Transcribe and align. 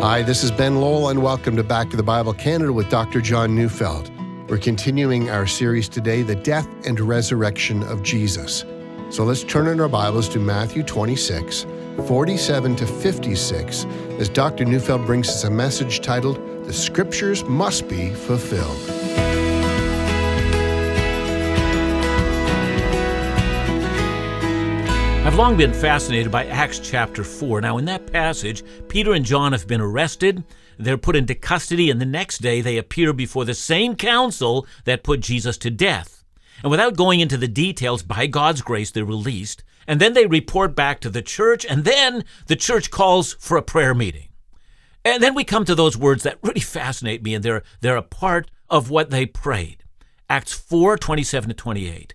Hi, 0.00 0.22
this 0.22 0.44
is 0.44 0.50
Ben 0.50 0.78
Lowell, 0.78 1.08
and 1.08 1.22
welcome 1.22 1.56
to 1.56 1.64
Back 1.64 1.88
to 1.88 1.96
the 1.96 2.02
Bible 2.02 2.34
Canada 2.34 2.70
with 2.70 2.90
Dr. 2.90 3.22
John 3.22 3.54
Neufeld. 3.54 4.10
We're 4.46 4.58
continuing 4.58 5.30
our 5.30 5.46
series 5.46 5.88
today, 5.88 6.20
The 6.20 6.34
Death 6.34 6.68
and 6.86 7.00
Resurrection 7.00 7.82
of 7.84 8.02
Jesus. 8.02 8.66
So 9.08 9.24
let's 9.24 9.42
turn 9.42 9.68
in 9.68 9.80
our 9.80 9.88
Bibles 9.88 10.28
to 10.28 10.38
Matthew 10.38 10.82
26, 10.82 11.64
47 12.06 12.76
to 12.76 12.86
56, 12.86 13.86
as 14.18 14.28
Dr. 14.28 14.66
Neufeld 14.66 15.06
brings 15.06 15.30
us 15.30 15.44
a 15.44 15.50
message 15.50 16.02
titled, 16.02 16.36
The 16.66 16.74
Scriptures 16.74 17.42
Must 17.44 17.88
Be 17.88 18.10
Fulfilled. 18.10 18.95
I've 25.26 25.34
long 25.34 25.56
been 25.56 25.74
fascinated 25.74 26.30
by 26.30 26.46
Acts 26.46 26.78
chapter 26.78 27.24
4. 27.24 27.60
Now, 27.60 27.78
in 27.78 27.84
that 27.86 28.12
passage, 28.12 28.62
Peter 28.86 29.12
and 29.12 29.24
John 29.24 29.50
have 29.50 29.66
been 29.66 29.80
arrested. 29.80 30.44
They're 30.78 30.96
put 30.96 31.16
into 31.16 31.34
custody, 31.34 31.90
and 31.90 32.00
the 32.00 32.06
next 32.06 32.38
day 32.38 32.60
they 32.60 32.78
appear 32.78 33.12
before 33.12 33.44
the 33.44 33.52
same 33.52 33.96
council 33.96 34.68
that 34.84 35.02
put 35.02 35.18
Jesus 35.18 35.58
to 35.58 35.70
death. 35.70 36.22
And 36.62 36.70
without 36.70 36.96
going 36.96 37.18
into 37.18 37.36
the 37.36 37.48
details, 37.48 38.04
by 38.04 38.28
God's 38.28 38.62
grace, 38.62 38.92
they're 38.92 39.04
released. 39.04 39.64
And 39.88 40.00
then 40.00 40.12
they 40.12 40.26
report 40.26 40.76
back 40.76 41.00
to 41.00 41.10
the 41.10 41.22
church, 41.22 41.66
and 41.68 41.84
then 41.84 42.24
the 42.46 42.56
church 42.56 42.92
calls 42.92 43.34
for 43.40 43.56
a 43.56 43.62
prayer 43.62 43.94
meeting. 43.94 44.28
And 45.04 45.20
then 45.20 45.34
we 45.34 45.42
come 45.42 45.64
to 45.64 45.74
those 45.74 45.96
words 45.96 46.22
that 46.22 46.38
really 46.40 46.60
fascinate 46.60 47.24
me, 47.24 47.34
and 47.34 47.44
they're, 47.44 47.64
they're 47.80 47.96
a 47.96 48.02
part 48.02 48.48
of 48.70 48.90
what 48.90 49.10
they 49.10 49.26
prayed. 49.26 49.82
Acts 50.30 50.52
4 50.52 50.96
27 50.96 51.48
to 51.48 51.54
28. 51.54 52.14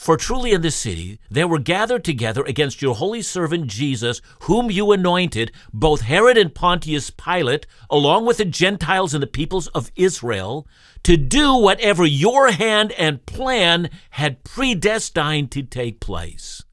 For 0.00 0.16
truly 0.16 0.52
in 0.52 0.62
this 0.62 0.76
city 0.76 1.20
there 1.30 1.46
were 1.46 1.58
gathered 1.58 2.04
together 2.04 2.42
against 2.44 2.80
your 2.80 2.94
holy 2.94 3.20
servant 3.20 3.66
Jesus, 3.66 4.22
whom 4.44 4.70
you 4.70 4.92
anointed, 4.92 5.52
both 5.74 6.00
Herod 6.00 6.38
and 6.38 6.54
Pontius 6.54 7.10
Pilate, 7.10 7.66
along 7.90 8.24
with 8.24 8.38
the 8.38 8.46
Gentiles 8.46 9.12
and 9.12 9.22
the 9.22 9.26
peoples 9.26 9.66
of 9.68 9.92
Israel, 9.96 10.66
to 11.02 11.18
do 11.18 11.54
whatever 11.54 12.06
your 12.06 12.50
hand 12.50 12.92
and 12.92 13.26
plan 13.26 13.90
had 14.12 14.42
predestined 14.42 15.50
to 15.50 15.62
take 15.62 16.00
place. 16.00 16.64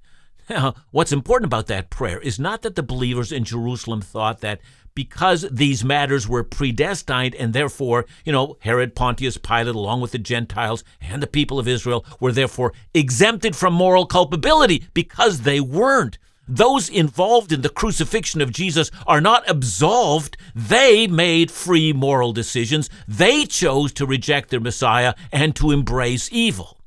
Now, 0.50 0.76
what's 0.92 1.12
important 1.12 1.48
about 1.48 1.68
that 1.68 1.90
prayer 1.90 2.20
is 2.20 2.40
not 2.40 2.62
that 2.62 2.76
the 2.76 2.82
believers 2.82 3.34
in 3.34 3.44
Jerusalem 3.44 4.00
thought 4.00 4.40
that 4.40 4.62
because 4.98 5.46
these 5.52 5.84
matters 5.84 6.28
were 6.28 6.44
predestined 6.44 7.36
and 7.36 7.54
therefore, 7.54 8.08
you 8.26 8.32
know, 8.32 8.58
Herod, 8.62 8.96
Pontius 8.96 9.38
Pilate, 9.38 9.76
along 9.76 10.02
with 10.02 10.12
the 10.12 10.18
Gentiles 10.18 10.84
and 11.00 11.22
the 11.22 11.28
people 11.28 11.60
of 11.60 11.68
Israel, 11.68 12.04
were 12.20 12.32
therefore 12.32 12.74
exempted 12.96 13.56
from 13.56 13.76
moral 13.76 14.08
culpability 14.08 14.88
because 14.96 15.42
they 15.42 15.60
weren't. 15.60 16.18
Those 16.48 16.90
involved 16.90 17.52
in 17.52 17.62
the 17.62 17.70
crucifixion 17.70 18.42
of 18.42 18.52
Jesus 18.52 18.90
are 19.06 19.22
not 19.22 19.48
absolved. 19.48 20.36
They 20.56 21.06
made 21.06 21.52
free 21.52 21.94
moral 21.94 22.34
decisions. 22.34 22.90
They 23.08 23.46
chose 23.46 23.94
to 23.94 24.06
reject 24.08 24.50
their 24.50 24.60
Messiah 24.60 25.14
and 25.32 25.56
to 25.58 25.70
embrace 25.70 26.28
evil. 26.32 26.80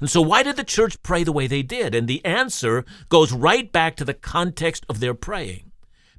And 0.00 0.08
so, 0.08 0.22
why 0.22 0.44
did 0.44 0.56
the 0.56 0.64
church 0.64 1.02
pray 1.02 1.24
the 1.24 1.32
way 1.32 1.46
they 1.46 1.62
did? 1.62 1.94
And 1.94 2.08
the 2.08 2.24
answer 2.24 2.86
goes 3.10 3.32
right 3.34 3.70
back 3.70 3.96
to 3.96 4.04
the 4.06 4.14
context 4.14 4.86
of 4.88 5.00
their 5.00 5.12
praying. 5.12 5.69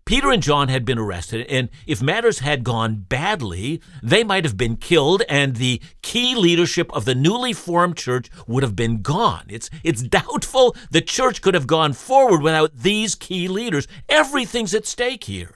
Peter 0.05 0.31
and 0.31 0.41
John 0.41 0.67
had 0.67 0.83
been 0.83 0.97
arrested, 0.97 1.45
and 1.47 1.69
if 1.85 2.01
matters 2.01 2.39
had 2.39 2.63
gone 2.63 3.05
badly, 3.07 3.81
they 4.01 4.23
might 4.23 4.43
have 4.43 4.57
been 4.57 4.75
killed, 4.75 5.21
and 5.29 5.55
the 5.55 5.81
key 6.01 6.35
leadership 6.35 6.91
of 6.93 7.05
the 7.05 7.15
newly 7.15 7.53
formed 7.53 7.97
church 7.97 8.29
would 8.47 8.63
have 8.63 8.75
been 8.75 9.01
gone. 9.01 9.45
It's, 9.47 9.69
it's 9.83 10.01
doubtful 10.01 10.75
the 10.89 11.01
church 11.01 11.41
could 11.41 11.53
have 11.53 11.67
gone 11.67 11.93
forward 11.93 12.41
without 12.41 12.77
these 12.77 13.15
key 13.15 13.47
leaders. 13.47 13.87
Everything's 14.09 14.73
at 14.73 14.85
stake 14.85 15.25
here. 15.25 15.55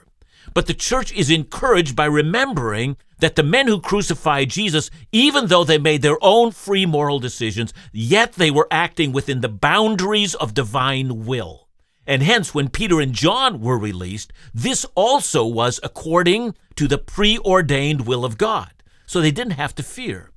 But 0.54 0.66
the 0.66 0.74
church 0.74 1.12
is 1.12 1.28
encouraged 1.28 1.94
by 1.96 2.06
remembering 2.06 2.96
that 3.18 3.36
the 3.36 3.42
men 3.42 3.66
who 3.66 3.80
crucified 3.80 4.50
Jesus, 4.50 4.90
even 5.12 5.48
though 5.48 5.64
they 5.64 5.78
made 5.78 6.02
their 6.02 6.18
own 6.22 6.52
free 6.52 6.86
moral 6.86 7.18
decisions, 7.18 7.74
yet 7.92 8.34
they 8.34 8.50
were 8.50 8.68
acting 8.70 9.12
within 9.12 9.40
the 9.40 9.48
boundaries 9.48 10.34
of 10.34 10.54
divine 10.54 11.26
will. 11.26 11.65
And 12.06 12.22
hence, 12.22 12.54
when 12.54 12.68
Peter 12.68 13.00
and 13.00 13.12
John 13.12 13.60
were 13.60 13.78
released, 13.78 14.32
this 14.54 14.86
also 14.94 15.44
was 15.44 15.80
according 15.82 16.54
to 16.76 16.86
the 16.86 16.98
preordained 16.98 18.06
will 18.06 18.24
of 18.24 18.38
God. 18.38 18.70
So 19.06 19.20
they 19.20 19.30
didn't 19.30 19.52
have 19.54 19.74
to 19.76 19.82
fear. 19.82 20.30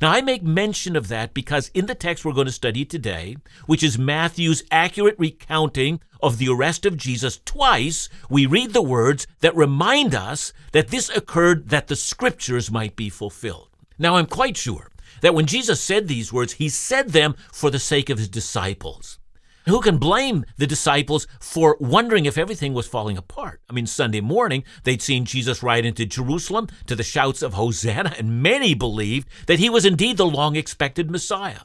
Now, 0.00 0.12
I 0.12 0.20
make 0.20 0.42
mention 0.42 0.94
of 0.94 1.08
that 1.08 1.32
because 1.32 1.70
in 1.72 1.86
the 1.86 1.94
text 1.94 2.24
we're 2.24 2.34
going 2.34 2.46
to 2.46 2.52
study 2.52 2.84
today, 2.84 3.36
which 3.64 3.82
is 3.82 3.98
Matthew's 3.98 4.62
accurate 4.70 5.16
recounting 5.18 6.00
of 6.22 6.38
the 6.38 6.48
arrest 6.48 6.84
of 6.84 6.96
Jesus, 6.96 7.40
twice 7.44 8.08
we 8.28 8.46
read 8.46 8.72
the 8.72 8.82
words 8.82 9.26
that 9.40 9.56
remind 9.56 10.14
us 10.14 10.52
that 10.72 10.88
this 10.88 11.08
occurred 11.08 11.70
that 11.70 11.86
the 11.86 11.96
scriptures 11.96 12.70
might 12.70 12.94
be 12.94 13.08
fulfilled. 13.08 13.70
Now, 13.98 14.16
I'm 14.16 14.26
quite 14.26 14.56
sure 14.56 14.90
that 15.22 15.34
when 15.34 15.46
Jesus 15.46 15.80
said 15.80 16.08
these 16.08 16.32
words, 16.32 16.54
he 16.54 16.68
said 16.68 17.10
them 17.10 17.34
for 17.52 17.70
the 17.70 17.78
sake 17.78 18.10
of 18.10 18.18
his 18.18 18.28
disciples. 18.28 19.18
Who 19.66 19.80
can 19.80 19.98
blame 19.98 20.44
the 20.58 20.66
disciples 20.66 21.26
for 21.40 21.76
wondering 21.80 22.24
if 22.24 22.38
everything 22.38 22.72
was 22.72 22.86
falling 22.86 23.18
apart? 23.18 23.60
I 23.68 23.72
mean, 23.72 23.86
Sunday 23.86 24.20
morning, 24.20 24.62
they'd 24.84 25.02
seen 25.02 25.24
Jesus 25.24 25.60
ride 25.60 25.84
into 25.84 26.06
Jerusalem 26.06 26.68
to 26.86 26.94
the 26.94 27.02
shouts 27.02 27.42
of 27.42 27.54
Hosanna, 27.54 28.14
and 28.16 28.40
many 28.40 28.74
believed 28.74 29.28
that 29.48 29.58
he 29.58 29.68
was 29.68 29.84
indeed 29.84 30.18
the 30.18 30.26
long 30.26 30.54
expected 30.54 31.10
Messiah. 31.10 31.62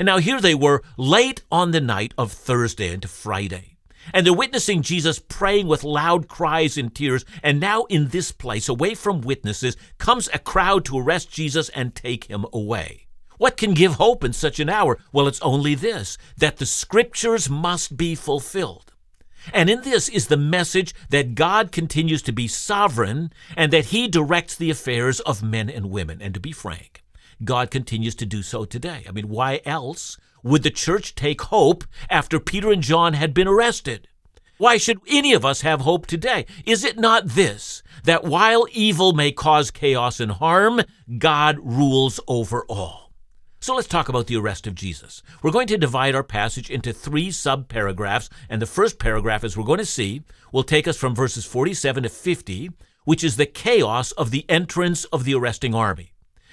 And 0.00 0.06
now 0.06 0.18
here 0.18 0.40
they 0.40 0.56
were, 0.56 0.82
late 0.96 1.42
on 1.52 1.70
the 1.70 1.80
night 1.80 2.12
of 2.18 2.32
Thursday 2.32 2.92
into 2.92 3.06
Friday. 3.06 3.76
And 4.12 4.26
they're 4.26 4.34
witnessing 4.34 4.82
Jesus 4.82 5.20
praying 5.20 5.68
with 5.68 5.84
loud 5.84 6.26
cries 6.26 6.76
and 6.76 6.92
tears. 6.92 7.24
And 7.40 7.60
now, 7.60 7.84
in 7.84 8.08
this 8.08 8.32
place, 8.32 8.68
away 8.68 8.96
from 8.96 9.20
witnesses, 9.20 9.76
comes 9.98 10.28
a 10.34 10.40
crowd 10.40 10.84
to 10.86 10.98
arrest 10.98 11.30
Jesus 11.30 11.68
and 11.68 11.94
take 11.94 12.24
him 12.24 12.44
away. 12.52 13.03
What 13.38 13.56
can 13.56 13.74
give 13.74 13.94
hope 13.94 14.22
in 14.22 14.32
such 14.32 14.60
an 14.60 14.68
hour? 14.68 14.98
Well, 15.12 15.26
it's 15.26 15.40
only 15.40 15.74
this 15.74 16.16
that 16.36 16.58
the 16.58 16.66
scriptures 16.66 17.50
must 17.50 17.96
be 17.96 18.14
fulfilled. 18.14 18.92
And 19.52 19.68
in 19.68 19.82
this 19.82 20.08
is 20.08 20.28
the 20.28 20.36
message 20.36 20.94
that 21.10 21.34
God 21.34 21.72
continues 21.72 22.22
to 22.22 22.32
be 22.32 22.48
sovereign 22.48 23.32
and 23.56 23.72
that 23.72 23.86
he 23.86 24.08
directs 24.08 24.54
the 24.54 24.70
affairs 24.70 25.20
of 25.20 25.42
men 25.42 25.68
and 25.68 25.90
women. 25.90 26.22
And 26.22 26.32
to 26.34 26.40
be 26.40 26.52
frank, 26.52 27.02
God 27.42 27.70
continues 27.70 28.14
to 28.16 28.26
do 28.26 28.42
so 28.42 28.64
today. 28.64 29.04
I 29.08 29.12
mean, 29.12 29.28
why 29.28 29.60
else 29.66 30.16
would 30.42 30.62
the 30.62 30.70
church 30.70 31.14
take 31.14 31.42
hope 31.42 31.84
after 32.08 32.38
Peter 32.38 32.70
and 32.70 32.82
John 32.82 33.14
had 33.14 33.34
been 33.34 33.48
arrested? 33.48 34.08
Why 34.56 34.76
should 34.76 35.00
any 35.08 35.34
of 35.34 35.44
us 35.44 35.62
have 35.62 35.80
hope 35.80 36.06
today? 36.06 36.46
Is 36.64 36.84
it 36.84 36.96
not 36.96 37.26
this, 37.26 37.82
that 38.04 38.24
while 38.24 38.66
evil 38.70 39.12
may 39.12 39.32
cause 39.32 39.72
chaos 39.72 40.20
and 40.20 40.30
harm, 40.30 40.82
God 41.18 41.58
rules 41.60 42.20
over 42.28 42.64
all? 42.66 43.03
So 43.64 43.74
let's 43.74 43.88
talk 43.88 44.10
about 44.10 44.26
the 44.26 44.36
arrest 44.36 44.66
of 44.66 44.74
Jesus. 44.74 45.22
We're 45.42 45.50
going 45.50 45.68
to 45.68 45.78
divide 45.78 46.14
our 46.14 46.22
passage 46.22 46.68
into 46.68 46.92
three 46.92 47.30
sub 47.30 47.66
paragraphs, 47.66 48.28
and 48.50 48.60
the 48.60 48.66
first 48.66 48.98
paragraph, 48.98 49.42
as 49.42 49.56
we're 49.56 49.64
going 49.64 49.78
to 49.78 49.86
see, 49.86 50.20
will 50.52 50.64
take 50.64 50.86
us 50.86 50.98
from 50.98 51.14
verses 51.14 51.46
47 51.46 52.02
to 52.02 52.10
50, 52.10 52.70
which 53.04 53.24
is 53.24 53.36
the 53.36 53.46
chaos 53.46 54.12
of 54.12 54.30
the 54.30 54.44
entrance 54.50 55.06
of 55.06 55.24
the 55.24 55.32
arresting 55.32 55.74
army. 55.74 56.12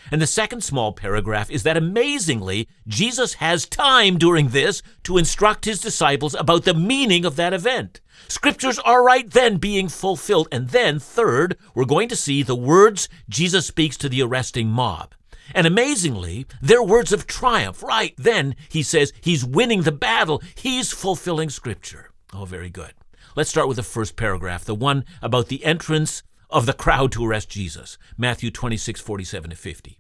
And 0.10 0.22
the 0.22 0.26
second 0.26 0.64
small 0.64 0.94
paragraph 0.94 1.52
is 1.52 1.64
that 1.64 1.76
amazingly, 1.76 2.70
Jesus 2.88 3.34
has 3.34 3.66
time 3.66 4.18
during 4.18 4.48
this 4.48 4.82
to 5.04 5.18
instruct 5.18 5.66
his 5.66 5.82
disciples 5.82 6.34
about 6.36 6.64
the 6.64 6.74
meaning 6.74 7.26
of 7.26 7.36
that 7.36 7.54
event. 7.54 8.00
Scriptures 8.30 8.80
are 8.80 9.04
right 9.04 9.30
then 9.30 9.58
being 9.58 9.90
fulfilled. 9.90 10.48
And 10.50 10.70
then, 10.70 10.98
third, 10.98 11.58
we're 11.76 11.84
going 11.84 12.08
to 12.08 12.16
see 12.16 12.42
the 12.42 12.56
words 12.56 13.10
Jesus 13.28 13.68
speaks 13.68 13.98
to 13.98 14.08
the 14.08 14.22
arresting 14.22 14.70
mob. 14.70 15.14
And 15.54 15.68
amazingly, 15.68 16.46
they're 16.62 16.84
words 16.84 17.12
of 17.12 17.28
triumph. 17.28 17.84
Right 17.84 18.14
then, 18.18 18.56
he 18.70 18.84
says 18.84 19.14
he's 19.22 19.46
winning 19.46 19.82
the 19.82 19.92
battle. 19.92 20.42
He's 20.56 20.92
fulfilling 20.92 21.50
Scripture. 21.50 22.12
Oh, 22.34 22.46
very 22.46 22.70
good. 22.70 22.94
Let's 23.36 23.50
start 23.50 23.68
with 23.68 23.78
the 23.78 23.84
first 23.84 24.16
paragraph, 24.16 24.66
the 24.66 24.76
one 24.76 25.06
about 25.22 25.48
the 25.48 25.64
entrance 25.64 26.24
of 26.50 26.66
the 26.66 26.74
crowd 26.74 27.12
to 27.14 27.26
arrest 27.26 27.50
Jesus. 27.50 27.98
Matthew 28.18 28.52
26, 28.52 29.00
47 29.00 29.50
to 29.52 29.56
50. 29.56 30.00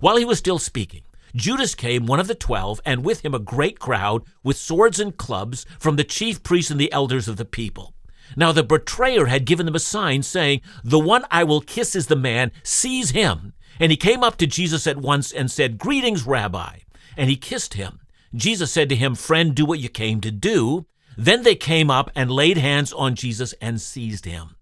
While 0.00 0.16
he 0.16 0.24
was 0.24 0.38
still 0.38 0.58
speaking, 0.58 1.02
Judas 1.34 1.74
came, 1.74 2.06
one 2.06 2.20
of 2.20 2.28
the 2.28 2.34
twelve, 2.34 2.80
and 2.84 3.04
with 3.04 3.24
him 3.24 3.34
a 3.34 3.40
great 3.40 3.80
crowd 3.80 4.22
with 4.44 4.56
swords 4.56 5.00
and 5.00 5.16
clubs 5.16 5.66
from 5.80 5.96
the 5.96 6.04
chief 6.04 6.42
priests 6.42 6.70
and 6.70 6.80
the 6.80 6.92
elders 6.92 7.26
of 7.26 7.36
the 7.36 7.44
people. 7.44 7.94
Now 8.36 8.52
the 8.52 8.62
betrayer 8.62 9.26
had 9.26 9.44
given 9.44 9.66
them 9.66 9.74
a 9.74 9.80
sign, 9.80 10.22
saying, 10.22 10.60
The 10.82 10.98
one 10.98 11.24
I 11.30 11.44
will 11.44 11.60
kiss 11.60 11.94
is 11.96 12.06
the 12.06 12.16
man, 12.16 12.52
seize 12.62 13.10
him. 13.10 13.52
And 13.80 13.90
he 13.90 13.96
came 13.96 14.22
up 14.22 14.36
to 14.38 14.46
Jesus 14.46 14.86
at 14.86 14.98
once 14.98 15.32
and 15.32 15.50
said, 15.50 15.78
Greetings, 15.78 16.26
Rabbi. 16.26 16.78
And 17.16 17.30
he 17.30 17.36
kissed 17.36 17.74
him. 17.74 18.00
Jesus 18.34 18.72
said 18.72 18.88
to 18.88 18.96
him, 18.96 19.14
Friend, 19.14 19.54
do 19.54 19.64
what 19.64 19.78
you 19.78 19.88
came 19.88 20.20
to 20.20 20.30
do. 20.30 20.86
Then 21.16 21.42
they 21.42 21.54
came 21.54 21.90
up 21.90 22.10
and 22.14 22.30
laid 22.30 22.58
hands 22.58 22.92
on 22.92 23.14
Jesus 23.14 23.54
and 23.60 23.80
seized 23.80 24.24
him. 24.24 24.56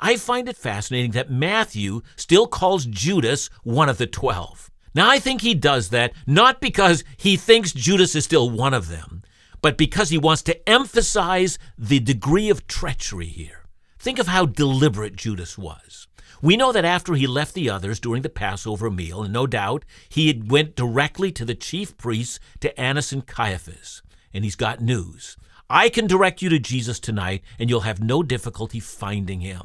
I 0.00 0.16
find 0.16 0.48
it 0.48 0.56
fascinating 0.56 1.10
that 1.12 1.30
Matthew 1.30 2.02
still 2.14 2.46
calls 2.46 2.86
Judas 2.86 3.50
one 3.64 3.88
of 3.88 3.98
the 3.98 4.06
twelve. 4.06 4.70
Now, 4.94 5.08
I 5.08 5.18
think 5.18 5.40
he 5.40 5.54
does 5.54 5.90
that 5.90 6.12
not 6.26 6.60
because 6.60 7.04
he 7.16 7.36
thinks 7.36 7.72
Judas 7.72 8.14
is 8.14 8.24
still 8.24 8.50
one 8.50 8.74
of 8.74 8.88
them, 8.88 9.22
but 9.62 9.78
because 9.78 10.10
he 10.10 10.18
wants 10.18 10.42
to 10.42 10.68
emphasize 10.68 11.58
the 11.78 12.00
degree 12.00 12.50
of 12.50 12.66
treachery 12.66 13.26
here. 13.26 13.66
Think 13.98 14.18
of 14.18 14.28
how 14.28 14.46
deliberate 14.46 15.16
Judas 15.16 15.58
was. 15.58 16.08
We 16.42 16.56
know 16.56 16.72
that 16.72 16.84
after 16.84 17.14
he 17.14 17.26
left 17.26 17.54
the 17.54 17.68
others 17.68 18.00
during 18.00 18.22
the 18.22 18.30
Passover 18.30 18.90
meal, 18.90 19.22
and 19.22 19.32
no 19.32 19.46
doubt 19.46 19.84
he 20.08 20.28
had 20.28 20.50
went 20.50 20.74
directly 20.74 21.30
to 21.32 21.44
the 21.44 21.54
chief 21.54 21.96
priests, 21.98 22.40
to 22.60 22.80
Annas 22.80 23.12
and 23.12 23.26
Caiaphas, 23.26 24.02
and 24.32 24.42
he's 24.44 24.56
got 24.56 24.80
news. 24.80 25.36
I 25.68 25.88
can 25.88 26.06
direct 26.06 26.40
you 26.40 26.48
to 26.48 26.58
Jesus 26.58 26.98
tonight, 26.98 27.42
and 27.58 27.68
you'll 27.68 27.80
have 27.80 28.02
no 28.02 28.22
difficulty 28.22 28.80
finding 28.80 29.40
him. 29.40 29.62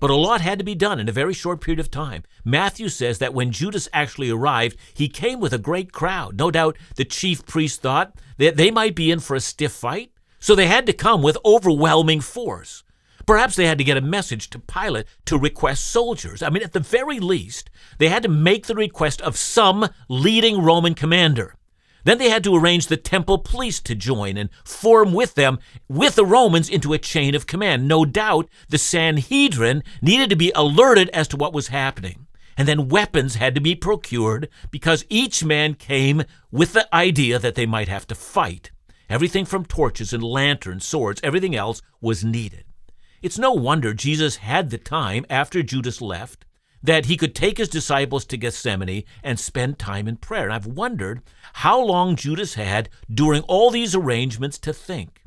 But 0.00 0.10
a 0.10 0.14
lot 0.14 0.40
had 0.40 0.60
to 0.60 0.64
be 0.64 0.76
done 0.76 1.00
in 1.00 1.08
a 1.08 1.12
very 1.12 1.34
short 1.34 1.60
period 1.60 1.80
of 1.80 1.90
time. 1.90 2.22
Matthew 2.44 2.88
says 2.88 3.18
that 3.18 3.34
when 3.34 3.50
Judas 3.50 3.88
actually 3.92 4.30
arrived, 4.30 4.78
he 4.94 5.08
came 5.08 5.40
with 5.40 5.52
a 5.52 5.58
great 5.58 5.92
crowd. 5.92 6.38
No 6.38 6.52
doubt 6.52 6.78
the 6.94 7.04
chief 7.04 7.44
priests 7.44 7.78
thought 7.78 8.14
that 8.36 8.56
they 8.56 8.70
might 8.70 8.94
be 8.94 9.10
in 9.10 9.18
for 9.18 9.34
a 9.34 9.40
stiff 9.40 9.72
fight, 9.72 10.12
so 10.38 10.54
they 10.54 10.68
had 10.68 10.86
to 10.86 10.92
come 10.92 11.22
with 11.22 11.36
overwhelming 11.44 12.20
force. 12.20 12.84
Perhaps 13.28 13.56
they 13.56 13.66
had 13.66 13.76
to 13.76 13.84
get 13.84 13.98
a 13.98 14.00
message 14.00 14.48
to 14.48 14.58
Pilate 14.58 15.04
to 15.26 15.36
request 15.36 15.84
soldiers. 15.84 16.42
I 16.42 16.48
mean, 16.48 16.62
at 16.62 16.72
the 16.72 16.80
very 16.80 17.20
least, 17.20 17.68
they 17.98 18.08
had 18.08 18.22
to 18.22 18.28
make 18.30 18.66
the 18.66 18.74
request 18.74 19.20
of 19.20 19.36
some 19.36 19.86
leading 20.08 20.62
Roman 20.62 20.94
commander. 20.94 21.54
Then 22.04 22.16
they 22.16 22.30
had 22.30 22.42
to 22.44 22.56
arrange 22.56 22.86
the 22.86 22.96
temple 22.96 23.36
police 23.36 23.80
to 23.80 23.94
join 23.94 24.38
and 24.38 24.48
form 24.64 25.12
with 25.12 25.34
them, 25.34 25.58
with 25.90 26.14
the 26.14 26.24
Romans, 26.24 26.70
into 26.70 26.94
a 26.94 26.98
chain 26.98 27.34
of 27.34 27.46
command. 27.46 27.86
No 27.86 28.06
doubt 28.06 28.48
the 28.70 28.78
Sanhedrin 28.78 29.82
needed 30.00 30.30
to 30.30 30.36
be 30.36 30.50
alerted 30.54 31.10
as 31.10 31.28
to 31.28 31.36
what 31.36 31.52
was 31.52 31.68
happening. 31.68 32.26
And 32.56 32.66
then 32.66 32.88
weapons 32.88 33.34
had 33.34 33.54
to 33.56 33.60
be 33.60 33.74
procured 33.74 34.48
because 34.70 35.04
each 35.10 35.44
man 35.44 35.74
came 35.74 36.22
with 36.50 36.72
the 36.72 36.88
idea 36.94 37.38
that 37.38 37.56
they 37.56 37.66
might 37.66 37.88
have 37.88 38.06
to 38.06 38.14
fight. 38.14 38.70
Everything 39.10 39.44
from 39.44 39.66
torches 39.66 40.14
and 40.14 40.22
lanterns, 40.22 40.86
swords, 40.86 41.20
everything 41.22 41.54
else 41.54 41.82
was 42.00 42.24
needed. 42.24 42.64
It's 43.20 43.38
no 43.38 43.52
wonder 43.52 43.94
Jesus 43.94 44.36
had 44.36 44.70
the 44.70 44.78
time 44.78 45.26
after 45.28 45.62
Judas 45.62 46.00
left 46.00 46.44
that 46.82 47.06
he 47.06 47.16
could 47.16 47.34
take 47.34 47.58
his 47.58 47.68
disciples 47.68 48.24
to 48.26 48.36
Gethsemane 48.36 49.04
and 49.22 49.40
spend 49.40 49.78
time 49.78 50.06
in 50.06 50.16
prayer. 50.16 50.44
And 50.44 50.52
I've 50.52 50.66
wondered 50.66 51.22
how 51.54 51.80
long 51.80 52.14
Judas 52.14 52.54
had 52.54 52.88
during 53.12 53.42
all 53.42 53.70
these 53.70 53.94
arrangements 53.94 54.58
to 54.60 54.72
think. 54.72 55.22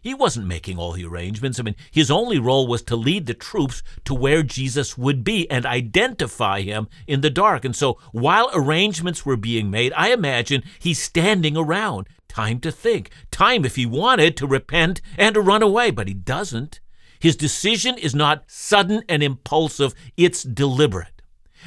He 0.00 0.14
wasn't 0.14 0.46
making 0.46 0.78
all 0.78 0.92
the 0.92 1.04
arrangements. 1.04 1.58
I 1.58 1.64
mean, 1.64 1.74
his 1.90 2.12
only 2.12 2.38
role 2.38 2.68
was 2.68 2.82
to 2.82 2.96
lead 2.96 3.26
the 3.26 3.34
troops 3.34 3.82
to 4.04 4.14
where 4.14 4.44
Jesus 4.44 4.96
would 4.96 5.24
be 5.24 5.50
and 5.50 5.66
identify 5.66 6.60
him 6.60 6.86
in 7.08 7.22
the 7.22 7.30
dark. 7.30 7.64
And 7.64 7.74
so 7.74 7.98
while 8.12 8.50
arrangements 8.54 9.26
were 9.26 9.36
being 9.36 9.68
made, 9.68 9.92
I 9.96 10.12
imagine 10.12 10.62
he's 10.78 11.02
standing 11.02 11.56
around. 11.56 12.08
Time 12.28 12.60
to 12.60 12.70
think. 12.70 13.10
Time, 13.32 13.64
if 13.64 13.76
he 13.76 13.86
wanted, 13.86 14.36
to 14.36 14.46
repent 14.46 15.00
and 15.18 15.34
to 15.34 15.40
run 15.40 15.62
away, 15.62 15.90
but 15.90 16.06
he 16.06 16.14
doesn't. 16.14 16.80
His 17.18 17.36
decision 17.36 17.98
is 17.98 18.14
not 18.14 18.44
sudden 18.46 19.02
and 19.08 19.22
impulsive, 19.22 19.94
it's 20.16 20.42
deliberate. 20.42 21.16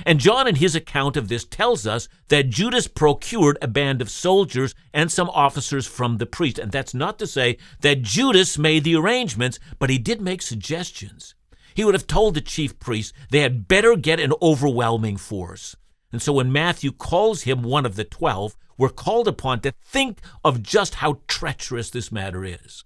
And 0.06 0.20
John, 0.20 0.48
in 0.48 0.56
his 0.56 0.76
account 0.76 1.18
of 1.18 1.28
this, 1.28 1.44
tells 1.46 1.86
us 1.86 2.08
that 2.30 2.50
Judas 2.50 2.88
procured 2.88 3.58
a 3.62 3.68
band 3.68 4.02
of 4.02 4.10
soldiers 4.10 4.74
and 4.94 5.12
some 5.12 5.30
officers 5.32 5.88
from 5.88 6.18
the 6.18 6.26
priest. 6.26 6.58
And 6.58 6.72
that's 6.72 6.94
not 6.94 7.20
to 7.20 7.28
say 7.28 7.58
that 7.82 8.02
Judas 8.02 8.58
made 8.58 8.84
the 8.84 8.96
arrangements, 8.96 9.60
but 9.78 9.90
he 9.90 9.98
did 9.98 10.22
make 10.22 10.42
suggestions. 10.42 11.36
He 11.74 11.84
would 11.84 11.96
have 11.96 12.08
told 12.08 12.34
the 12.34 12.42
chief 12.42 12.80
priests 12.80 13.14
they 13.30 13.40
had 13.42 13.68
better 13.68 13.96
get 13.96 14.20
an 14.20 14.34
overwhelming 14.42 15.18
force. 15.18 15.76
And 16.12 16.22
so 16.22 16.34
when 16.34 16.52
Matthew 16.52 16.92
calls 16.92 17.44
him 17.44 17.62
one 17.62 17.86
of 17.86 17.96
the 17.96 18.04
twelve, 18.04 18.56
we're 18.78 18.90
called 18.90 19.28
upon 19.28 19.60
to 19.62 19.74
think 19.84 20.20
of 20.44 20.64
just 20.64 20.96
how 20.96 21.20
treacherous 21.28 21.90
this 21.90 22.12
matter 22.12 22.46
is. 22.46 22.84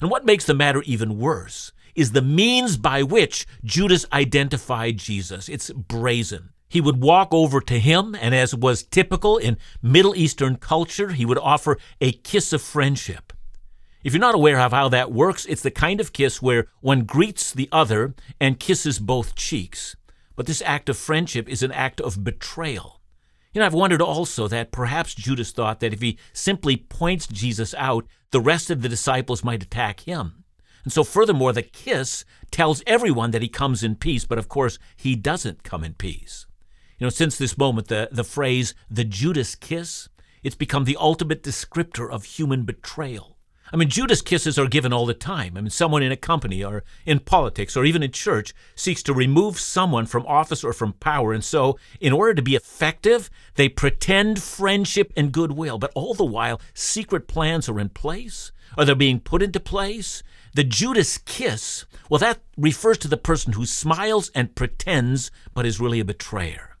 And 0.00 0.10
what 0.10 0.24
makes 0.24 0.46
the 0.46 0.54
matter 0.54 0.82
even 0.82 1.18
worse 1.18 1.72
is 1.94 2.12
the 2.12 2.22
means 2.22 2.76
by 2.76 3.02
which 3.02 3.46
Judas 3.64 4.06
identified 4.12 4.98
Jesus. 4.98 5.48
It's 5.48 5.70
brazen. 5.70 6.50
He 6.68 6.80
would 6.80 7.00
walk 7.00 7.28
over 7.32 7.60
to 7.60 7.78
him, 7.78 8.16
and 8.20 8.34
as 8.34 8.54
was 8.54 8.82
typical 8.82 9.36
in 9.38 9.58
Middle 9.80 10.16
Eastern 10.16 10.56
culture, 10.56 11.10
he 11.10 11.24
would 11.24 11.38
offer 11.38 11.78
a 12.00 12.12
kiss 12.12 12.52
of 12.52 12.62
friendship. 12.62 13.32
If 14.02 14.12
you're 14.12 14.20
not 14.20 14.34
aware 14.34 14.58
of 14.60 14.72
how 14.72 14.88
that 14.90 15.12
works, 15.12 15.46
it's 15.46 15.62
the 15.62 15.70
kind 15.70 16.00
of 16.00 16.12
kiss 16.12 16.42
where 16.42 16.66
one 16.80 17.04
greets 17.04 17.52
the 17.52 17.68
other 17.72 18.14
and 18.40 18.60
kisses 18.60 18.98
both 18.98 19.34
cheeks. 19.34 19.96
But 20.36 20.46
this 20.46 20.62
act 20.66 20.88
of 20.88 20.98
friendship 20.98 21.48
is 21.48 21.62
an 21.62 21.72
act 21.72 22.00
of 22.00 22.24
betrayal. 22.24 23.00
You 23.52 23.60
know, 23.60 23.66
I've 23.66 23.72
wondered 23.72 24.02
also 24.02 24.48
that 24.48 24.72
perhaps 24.72 25.14
Judas 25.14 25.52
thought 25.52 25.80
that 25.80 25.92
if 25.92 26.02
he 26.02 26.18
simply 26.32 26.76
points 26.76 27.28
Jesus 27.28 27.72
out, 27.78 28.04
the 28.32 28.40
rest 28.40 28.68
of 28.68 28.82
the 28.82 28.88
disciples 28.88 29.44
might 29.44 29.62
attack 29.62 30.00
him. 30.00 30.43
And 30.84 30.92
so, 30.92 31.02
furthermore, 31.02 31.52
the 31.52 31.62
kiss 31.62 32.24
tells 32.50 32.82
everyone 32.86 33.30
that 33.32 33.42
he 33.42 33.48
comes 33.48 33.82
in 33.82 33.96
peace, 33.96 34.24
but 34.26 34.38
of 34.38 34.48
course, 34.48 34.78
he 34.96 35.16
doesn't 35.16 35.64
come 35.64 35.82
in 35.82 35.94
peace. 35.94 36.46
You 36.98 37.06
know, 37.06 37.10
since 37.10 37.36
this 37.36 37.58
moment, 37.58 37.88
the, 37.88 38.08
the 38.12 38.22
phrase, 38.24 38.74
the 38.90 39.04
Judas 39.04 39.54
kiss, 39.54 40.08
it's 40.42 40.54
become 40.54 40.84
the 40.84 40.98
ultimate 41.00 41.42
descriptor 41.42 42.10
of 42.10 42.24
human 42.24 42.64
betrayal. 42.64 43.34
I 43.72 43.76
mean, 43.76 43.88
Judas 43.88 44.20
kisses 44.20 44.58
are 44.58 44.68
given 44.68 44.92
all 44.92 45.06
the 45.06 45.14
time. 45.14 45.56
I 45.56 45.60
mean, 45.62 45.70
someone 45.70 46.02
in 46.02 46.12
a 46.12 46.16
company 46.16 46.62
or 46.62 46.84
in 47.06 47.18
politics 47.18 47.76
or 47.76 47.84
even 47.84 48.02
in 48.02 48.12
church 48.12 48.54
seeks 48.74 49.02
to 49.04 49.14
remove 49.14 49.58
someone 49.58 50.06
from 50.06 50.26
office 50.26 50.62
or 50.62 50.72
from 50.72 50.92
power. 50.92 51.32
And 51.32 51.42
so, 51.42 51.78
in 51.98 52.12
order 52.12 52.34
to 52.34 52.42
be 52.42 52.54
effective, 52.54 53.30
they 53.54 53.68
pretend 53.68 54.42
friendship 54.42 55.12
and 55.16 55.32
goodwill. 55.32 55.78
But 55.78 55.92
all 55.94 56.14
the 56.14 56.24
while, 56.24 56.60
secret 56.74 57.26
plans 57.26 57.68
are 57.68 57.80
in 57.80 57.88
place 57.88 58.52
or 58.76 58.84
they're 58.84 58.94
being 58.94 59.18
put 59.18 59.42
into 59.42 59.60
place. 59.60 60.22
The 60.54 60.64
Judas 60.64 61.18
kiss, 61.18 61.84
well, 62.08 62.20
that 62.20 62.40
refers 62.56 62.96
to 62.98 63.08
the 63.08 63.16
person 63.16 63.54
who 63.54 63.66
smiles 63.66 64.30
and 64.36 64.54
pretends 64.54 65.32
but 65.52 65.66
is 65.66 65.80
really 65.80 65.98
a 65.98 66.04
betrayer. 66.04 66.76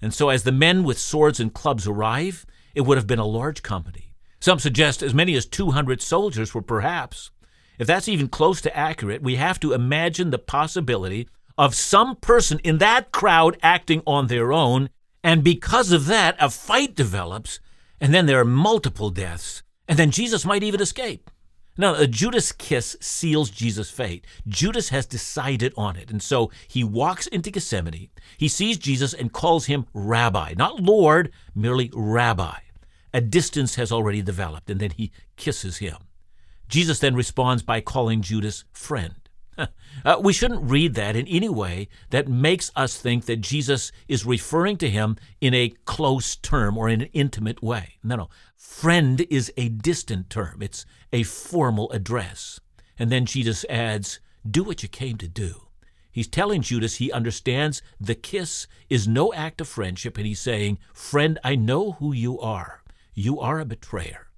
And 0.00 0.14
so, 0.14 0.30
as 0.30 0.44
the 0.44 0.52
men 0.52 0.84
with 0.84 0.98
swords 0.98 1.38
and 1.38 1.52
clubs 1.52 1.86
arrive, 1.86 2.46
it 2.74 2.80
would 2.82 2.96
have 2.96 3.06
been 3.06 3.18
a 3.18 3.26
large 3.26 3.62
company. 3.62 4.14
Some 4.40 4.58
suggest 4.58 5.02
as 5.02 5.12
many 5.12 5.34
as 5.34 5.44
200 5.44 6.00
soldiers 6.00 6.54
were 6.54 6.62
perhaps. 6.62 7.30
If 7.78 7.86
that's 7.86 8.08
even 8.08 8.28
close 8.28 8.62
to 8.62 8.74
accurate, 8.74 9.22
we 9.22 9.36
have 9.36 9.60
to 9.60 9.74
imagine 9.74 10.30
the 10.30 10.38
possibility 10.38 11.28
of 11.58 11.74
some 11.74 12.16
person 12.16 12.58
in 12.60 12.78
that 12.78 13.12
crowd 13.12 13.58
acting 13.62 14.02
on 14.06 14.28
their 14.28 14.50
own, 14.50 14.88
and 15.22 15.44
because 15.44 15.92
of 15.92 16.06
that, 16.06 16.36
a 16.40 16.48
fight 16.48 16.94
develops, 16.94 17.60
and 18.00 18.14
then 18.14 18.24
there 18.24 18.40
are 18.40 18.46
multiple 18.46 19.10
deaths, 19.10 19.62
and 19.86 19.98
then 19.98 20.10
Jesus 20.10 20.46
might 20.46 20.62
even 20.62 20.80
escape. 20.80 21.30
Now, 21.80 21.94
a 21.94 22.06
Judas 22.06 22.52
kiss 22.52 22.94
seals 23.00 23.48
Jesus' 23.48 23.90
fate. 23.90 24.26
Judas 24.46 24.90
has 24.90 25.06
decided 25.06 25.72
on 25.78 25.96
it. 25.96 26.10
And 26.10 26.22
so 26.22 26.50
he 26.68 26.84
walks 26.84 27.26
into 27.26 27.50
Gethsemane. 27.50 28.10
He 28.36 28.48
sees 28.48 28.76
Jesus 28.76 29.14
and 29.14 29.32
calls 29.32 29.64
him 29.64 29.86
Rabbi, 29.94 30.52
not 30.58 30.82
Lord, 30.82 31.32
merely 31.54 31.90
Rabbi. 31.94 32.58
A 33.14 33.22
distance 33.22 33.76
has 33.76 33.90
already 33.90 34.20
developed, 34.20 34.68
and 34.68 34.78
then 34.78 34.90
he 34.90 35.10
kisses 35.36 35.78
him. 35.78 35.96
Jesus 36.68 36.98
then 36.98 37.14
responds 37.14 37.62
by 37.62 37.80
calling 37.80 38.20
Judas 38.20 38.64
friend. 38.72 39.14
Uh, 40.02 40.16
we 40.18 40.32
shouldn't 40.32 40.70
read 40.70 40.94
that 40.94 41.14
in 41.14 41.26
any 41.26 41.48
way 41.48 41.86
that 42.08 42.26
makes 42.26 42.70
us 42.74 42.96
think 42.96 43.26
that 43.26 43.42
Jesus 43.42 43.92
is 44.08 44.24
referring 44.24 44.78
to 44.78 44.88
him 44.88 45.16
in 45.42 45.52
a 45.52 45.74
close 45.84 46.36
term 46.36 46.78
or 46.78 46.88
in 46.88 47.02
an 47.02 47.08
intimate 47.12 47.62
way. 47.62 47.96
No, 48.02 48.16
no. 48.16 48.28
Friend 48.56 49.20
is 49.28 49.52
a 49.58 49.68
distant 49.68 50.30
term, 50.30 50.62
it's 50.62 50.86
a 51.12 51.22
formal 51.24 51.90
address. 51.90 52.60
And 52.98 53.12
then 53.12 53.26
Jesus 53.26 53.66
adds, 53.68 54.20
Do 54.48 54.64
what 54.64 54.82
you 54.82 54.88
came 54.88 55.18
to 55.18 55.28
do. 55.28 55.66
He's 56.10 56.28
telling 56.28 56.62
Judas 56.62 56.96
he 56.96 57.12
understands 57.12 57.82
the 58.00 58.14
kiss 58.14 58.66
is 58.88 59.06
no 59.06 59.32
act 59.34 59.60
of 59.60 59.68
friendship, 59.68 60.16
and 60.16 60.26
he's 60.26 60.40
saying, 60.40 60.78
Friend, 60.94 61.38
I 61.44 61.56
know 61.56 61.92
who 61.92 62.12
you 62.12 62.40
are. 62.40 62.82
You 63.14 63.38
are 63.38 63.60
a 63.60 63.64
betrayer. 63.64 64.28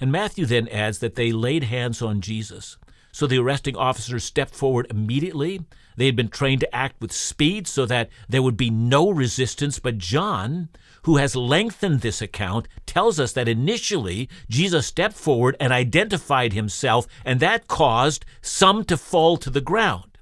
And 0.00 0.10
Matthew 0.10 0.46
then 0.46 0.68
adds 0.68 0.98
that 0.98 1.14
they 1.14 1.30
laid 1.30 1.64
hands 1.64 2.02
on 2.02 2.20
Jesus. 2.20 2.78
So 3.14 3.28
the 3.28 3.38
arresting 3.38 3.76
officers 3.76 4.24
stepped 4.24 4.56
forward 4.56 4.88
immediately. 4.90 5.60
They 5.96 6.06
had 6.06 6.16
been 6.16 6.30
trained 6.30 6.62
to 6.62 6.74
act 6.74 7.00
with 7.00 7.12
speed 7.12 7.68
so 7.68 7.86
that 7.86 8.10
there 8.28 8.42
would 8.42 8.56
be 8.56 8.70
no 8.70 9.08
resistance. 9.08 9.78
But 9.78 9.98
John, 9.98 10.68
who 11.04 11.18
has 11.18 11.36
lengthened 11.36 12.00
this 12.00 12.20
account, 12.20 12.66
tells 12.86 13.20
us 13.20 13.32
that 13.34 13.46
initially 13.46 14.28
Jesus 14.50 14.88
stepped 14.88 15.14
forward 15.14 15.56
and 15.60 15.72
identified 15.72 16.54
himself, 16.54 17.06
and 17.24 17.38
that 17.38 17.68
caused 17.68 18.24
some 18.42 18.84
to 18.86 18.96
fall 18.96 19.36
to 19.36 19.48
the 19.48 19.60
ground. 19.60 20.18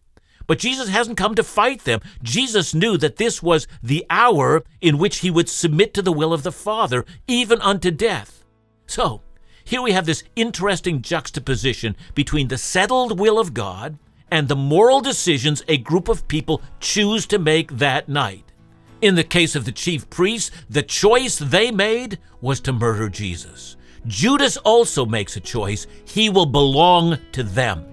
But 0.46 0.58
Jesus 0.58 0.90
hasn't 0.90 1.16
come 1.16 1.34
to 1.37 1.42
fight 1.42 1.84
them. 1.84 2.00
Jesus 2.22 2.75
knew 2.75 2.99
that 2.99 3.16
this 3.16 3.42
was 3.42 3.66
the 3.82 4.04
hour 4.11 4.64
in 4.82 4.99
which 4.99 5.20
he 5.20 5.30
would 5.30 5.49
submit 5.49 5.94
to 5.94 6.02
the 6.02 6.12
will 6.12 6.34
of 6.34 6.42
the 6.42 6.52
Father, 6.52 7.06
even 7.26 7.58
unto 7.62 7.90
death. 7.90 8.44
So, 8.87 9.22
here 9.64 9.83
we 9.83 9.92
have 9.92 10.07
this 10.07 10.25
interesting 10.37 11.02
juxtaposition 11.02 11.97
between 12.14 12.49
the 12.49 12.59
settled 12.59 13.19
will 13.19 13.38
of 13.38 13.54
God 13.54 13.99
and 14.31 14.49
the 14.49 14.57
moral 14.57 15.00
decisions 15.00 15.62
a 15.69 15.76
group 15.76 16.09
of 16.09 16.26
people 16.26 16.62
choose 16.81 17.26
to 17.26 17.38
make 17.38 17.73
that 17.73 18.09
night. 18.09 18.45
In 19.02 19.14
the 19.14 19.25
case 19.25 19.54
of 19.54 19.64
the 19.64 19.73
chief 19.73 20.09
priests, 20.11 20.50
the 20.71 20.83
choice 20.83 21.38
they 21.38 21.71
made 21.71 22.19
was 22.40 22.61
to 22.61 22.73
murder 22.73 23.09
Jesus. 23.09 23.76
Judas 24.07 24.57
also 24.59 25.04
makes 25.04 25.37
a 25.37 25.40
choice. 25.40 25.87
He 26.04 26.31
will 26.31 26.47
belong 26.47 27.19
to 27.33 27.42
them. 27.42 27.91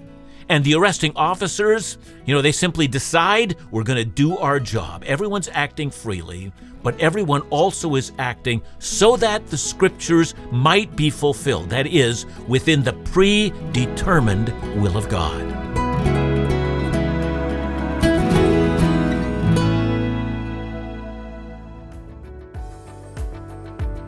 And 0.50 0.63
the 0.63 0.74
arresting 0.74 1.13
officers, 1.15 2.00
you 2.25 2.34
know, 2.34 2.41
they 2.41 2.51
simply 2.51 2.88
decide 2.88 3.56
we're 3.70 3.84
going 3.84 4.03
to 4.03 4.06
do 4.06 4.36
our 4.39 4.60
job. 4.60 5.03
Everyone's 5.06 5.48
acting 5.53 5.91
freely, 5.91 6.51
but 6.82 7.00
everyone 7.00 7.41
also 7.51 7.94
is 7.94 8.12
acting 8.18 8.63
so 8.79 9.15
that 9.18 9.46
the 9.48 9.58
scriptures 9.58 10.34
might 10.51 10.96
be 10.96 11.12
fulfilled. 11.12 11.70
That 11.70 11.86
is, 11.86 12.25
within 12.48 12.82
the 12.82 12.94
predetermined 12.94 14.50
will 14.82 14.98
of 14.98 15.08
God. 15.08 15.46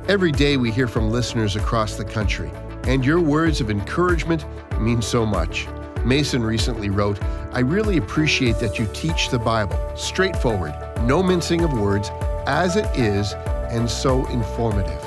Every 0.09 0.31
day 0.31 0.57
we 0.57 0.71
hear 0.71 0.87
from 0.87 1.11
listeners 1.11 1.55
across 1.55 1.97
the 1.97 2.03
country, 2.03 2.51
and 2.85 3.05
your 3.05 3.21
words 3.21 3.61
of 3.61 3.69
encouragement 3.69 4.43
mean 4.79 5.03
so 5.03 5.23
much. 5.23 5.67
Mason 6.05 6.43
recently 6.43 6.89
wrote, 6.89 7.19
I 7.51 7.59
really 7.59 7.97
appreciate 7.97 8.57
that 8.59 8.79
you 8.79 8.87
teach 8.93 9.29
the 9.29 9.39
Bible, 9.39 9.79
straightforward, 9.95 10.73
no 11.01 11.21
mincing 11.21 11.63
of 11.63 11.73
words, 11.73 12.09
as 12.45 12.75
it 12.75 12.85
is, 12.95 13.33
and 13.69 13.89
so 13.89 14.25
informative. 14.27 15.03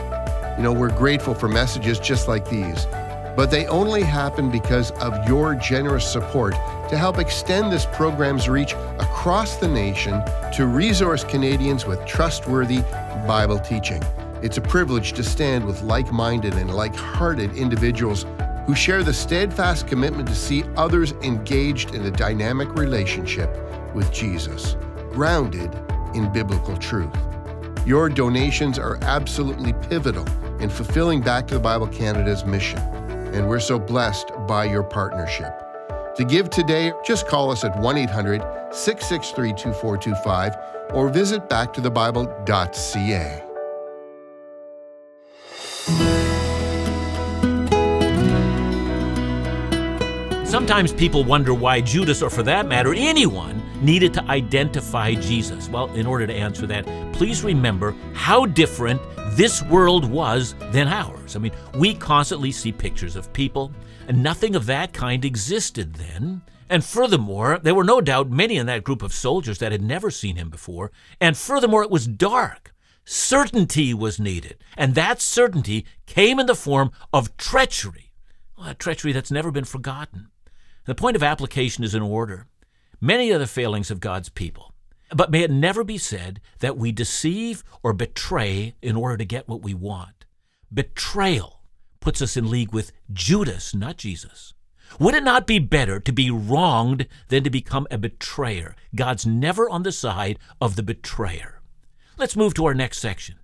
You 0.56 0.62
know, 0.62 0.72
we're 0.72 0.96
grateful 0.96 1.34
for 1.34 1.48
messages 1.48 1.98
just 1.98 2.28
like 2.28 2.48
these, 2.48 2.86
but 3.36 3.50
they 3.50 3.66
only 3.66 4.02
happen 4.02 4.50
because 4.50 4.92
of 4.92 5.28
your 5.28 5.54
generous 5.54 6.10
support 6.10 6.54
to 6.88 6.96
help 6.96 7.18
extend 7.18 7.72
this 7.72 7.86
program's 7.86 8.48
reach 8.48 8.74
across 8.98 9.56
the 9.56 9.68
nation 9.68 10.22
to 10.52 10.66
resource 10.66 11.24
Canadians 11.24 11.86
with 11.86 12.04
trustworthy 12.06 12.82
Bible 13.26 13.58
teaching. 13.58 14.02
It's 14.42 14.58
a 14.58 14.60
privilege 14.60 15.14
to 15.14 15.24
stand 15.24 15.64
with 15.64 15.82
like 15.82 16.12
minded 16.12 16.54
and 16.54 16.74
like 16.74 16.94
hearted 16.94 17.56
individuals 17.56 18.26
who 18.66 18.75
share 18.75 19.02
the 19.02 19.12
steadfast 19.12 19.87
commitment 19.87 20.28
to 20.28 20.35
see 20.35 20.64
others 20.76 21.12
engaged 21.23 21.94
in 21.94 22.02
a 22.06 22.11
dynamic 22.11 22.75
relationship 22.75 23.50
with 23.94 24.12
Jesus, 24.12 24.76
grounded 25.12 25.75
in 26.14 26.33
biblical 26.33 26.76
truth. 26.76 27.14
Your 27.87 28.09
donations 28.09 28.78
are 28.78 28.99
absolutely 29.02 29.75
pivotal 29.88 30.26
in 30.61 30.71
fulfilling 30.71 31.21
Back 31.21 31.47
to 31.49 31.54
the 31.54 31.61
Bible 31.61 31.87
Canada's 31.88 32.44
mission, 32.44 32.78
and 33.35 33.49
we're 33.49 33.61
so 33.61 33.78
blessed 33.78 34.33
by 34.47 34.64
your 34.64 34.83
partnership. 34.83 35.52
To 36.16 36.25
give 36.25 36.49
today, 36.49 36.92
just 37.04 37.26
call 37.26 37.50
us 37.50 37.64
at 37.64 37.78
1 37.78 37.99
800 37.99 38.40
663 38.73 39.50
2425 39.50 40.56
or 40.94 41.09
visit 41.09 41.49
backtothebible.ca. 41.49 43.43
Sometimes 50.64 50.94
people 50.94 51.25
wonder 51.25 51.52
why 51.52 51.83
Judas, 51.83 52.23
or 52.23 52.30
for 52.30 52.42
that 52.44 52.66
matter, 52.66 52.94
anyone, 52.94 53.62
needed 53.85 54.14
to 54.14 54.25
identify 54.30 55.12
Jesus. 55.12 55.68
Well, 55.68 55.92
in 55.92 56.06
order 56.06 56.26
to 56.26 56.33
answer 56.33 56.66
that, 56.66 56.87
please 57.12 57.44
remember 57.44 57.94
how 58.14 58.47
different 58.47 58.99
this 59.37 59.62
world 59.64 60.11
was 60.11 60.54
than 60.73 60.88
ours. 60.88 61.37
I 61.37 61.40
mean, 61.40 61.52
we 61.75 61.92
constantly 61.92 62.50
see 62.50 62.73
pictures 62.73 63.14
of 63.14 63.30
people, 63.35 63.73
and 64.09 64.23
nothing 64.23 64.56
of 64.56 64.64
that 64.64 64.94
kind 64.94 65.23
existed 65.26 65.97
then. 65.97 66.40
And 66.71 66.83
furthermore, 66.83 67.59
there 67.62 67.75
were 67.75 67.85
no 67.85 68.00
doubt 68.00 68.30
many 68.30 68.56
in 68.56 68.64
that 68.64 68.85
group 68.85 69.02
of 69.02 69.12
soldiers 69.12 69.59
that 69.59 69.71
had 69.71 69.83
never 69.83 70.11
seen 70.11 70.37
him 70.37 70.49
before. 70.49 70.92
And 71.21 71.37
furthermore, 71.37 71.83
it 71.83 71.90
was 71.90 72.06
dark. 72.06 72.73
Certainty 73.04 73.92
was 73.92 74.18
needed. 74.18 74.56
And 74.78 74.94
that 74.94 75.21
certainty 75.21 75.85
came 76.06 76.40
in 76.40 76.47
the 76.47 76.54
form 76.54 76.90
of 77.12 77.37
treachery. 77.37 78.14
Well, 78.56 78.68
a 78.68 78.75
treachery 78.75 79.12
that's 79.12 79.30
never 79.30 79.50
been 79.50 79.64
forgotten. 79.64 80.28
The 80.86 80.94
point 80.94 81.16
of 81.16 81.22
application 81.22 81.82
is 81.82 81.94
in 81.94 82.02
order. 82.02 82.46
Many 83.00 83.30
are 83.32 83.38
the 83.38 83.46
failings 83.46 83.90
of 83.90 84.00
God's 84.00 84.28
people. 84.28 84.74
But 85.14 85.30
may 85.30 85.42
it 85.42 85.50
never 85.50 85.84
be 85.84 85.98
said 85.98 86.40
that 86.60 86.76
we 86.76 86.92
deceive 86.92 87.64
or 87.82 87.92
betray 87.92 88.74
in 88.82 88.96
order 88.96 89.16
to 89.16 89.24
get 89.24 89.48
what 89.48 89.62
we 89.62 89.74
want. 89.74 90.24
Betrayal 90.72 91.62
puts 92.00 92.20
us 92.20 92.36
in 92.36 92.50
league 92.50 92.72
with 92.72 92.92
Judas, 93.12 93.74
not 93.74 93.96
Jesus. 93.96 94.54
Would 94.98 95.14
it 95.14 95.24
not 95.24 95.46
be 95.46 95.58
better 95.58 95.98
to 96.00 96.12
be 96.12 96.30
wronged 96.30 97.06
than 97.28 97.44
to 97.44 97.50
become 97.50 97.86
a 97.90 97.98
betrayer? 97.98 98.76
God's 98.94 99.26
never 99.26 99.68
on 99.68 99.82
the 99.82 99.92
side 99.92 100.38
of 100.60 100.76
the 100.76 100.82
betrayer. 100.82 101.60
Let's 102.18 102.36
move 102.36 102.54
to 102.54 102.66
our 102.66 102.74
next 102.74 102.98
section. 102.98 103.36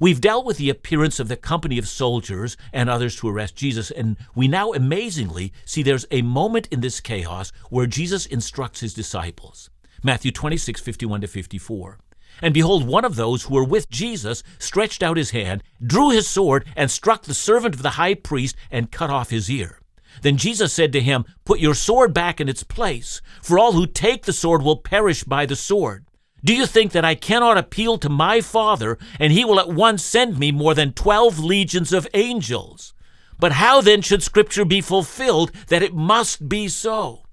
We've 0.00 0.20
dealt 0.20 0.44
with 0.44 0.58
the 0.58 0.70
appearance 0.70 1.18
of 1.18 1.26
the 1.26 1.36
company 1.36 1.76
of 1.76 1.88
soldiers 1.88 2.56
and 2.72 2.88
others 2.88 3.16
to 3.16 3.28
arrest 3.28 3.56
Jesus, 3.56 3.90
and 3.90 4.16
we 4.32 4.46
now 4.46 4.72
amazingly 4.72 5.52
see 5.64 5.82
there's 5.82 6.06
a 6.12 6.22
moment 6.22 6.68
in 6.70 6.80
this 6.80 7.00
chaos 7.00 7.50
where 7.68 7.86
Jesus 7.86 8.24
instructs 8.24 8.78
his 8.78 8.94
disciples. 8.94 9.70
Matthew 10.04 10.30
26, 10.30 10.80
51 10.80 11.22
to 11.22 11.26
54. 11.26 11.98
And 12.40 12.54
behold, 12.54 12.86
one 12.86 13.04
of 13.04 13.16
those 13.16 13.42
who 13.42 13.54
were 13.54 13.64
with 13.64 13.90
Jesus 13.90 14.44
stretched 14.60 15.02
out 15.02 15.16
his 15.16 15.30
hand, 15.30 15.64
drew 15.84 16.10
his 16.10 16.28
sword, 16.28 16.64
and 16.76 16.88
struck 16.88 17.24
the 17.24 17.34
servant 17.34 17.74
of 17.74 17.82
the 17.82 17.90
high 17.90 18.14
priest, 18.14 18.54
and 18.70 18.92
cut 18.92 19.10
off 19.10 19.30
his 19.30 19.50
ear. 19.50 19.80
Then 20.22 20.36
Jesus 20.36 20.72
said 20.72 20.92
to 20.92 21.00
him, 21.00 21.24
Put 21.44 21.58
your 21.58 21.74
sword 21.74 22.14
back 22.14 22.40
in 22.40 22.48
its 22.48 22.62
place, 22.62 23.20
for 23.42 23.58
all 23.58 23.72
who 23.72 23.86
take 23.86 24.26
the 24.26 24.32
sword 24.32 24.62
will 24.62 24.76
perish 24.76 25.24
by 25.24 25.44
the 25.44 25.56
sword. 25.56 26.04
Do 26.44 26.54
you 26.54 26.66
think 26.66 26.92
that 26.92 27.04
I 27.04 27.16
cannot 27.16 27.58
appeal 27.58 27.98
to 27.98 28.08
my 28.08 28.40
Father, 28.40 28.96
and 29.18 29.32
he 29.32 29.44
will 29.44 29.58
at 29.58 29.68
once 29.68 30.04
send 30.04 30.38
me 30.38 30.52
more 30.52 30.72
than 30.72 30.92
twelve 30.92 31.40
legions 31.40 31.92
of 31.92 32.06
angels? 32.14 32.94
But 33.40 33.52
how 33.52 33.80
then 33.80 34.02
should 34.02 34.22
Scripture 34.22 34.64
be 34.64 34.80
fulfilled 34.80 35.50
that 35.66 35.82
it 35.82 35.94
must 35.94 36.48
be 36.48 36.68
so? 36.68 37.24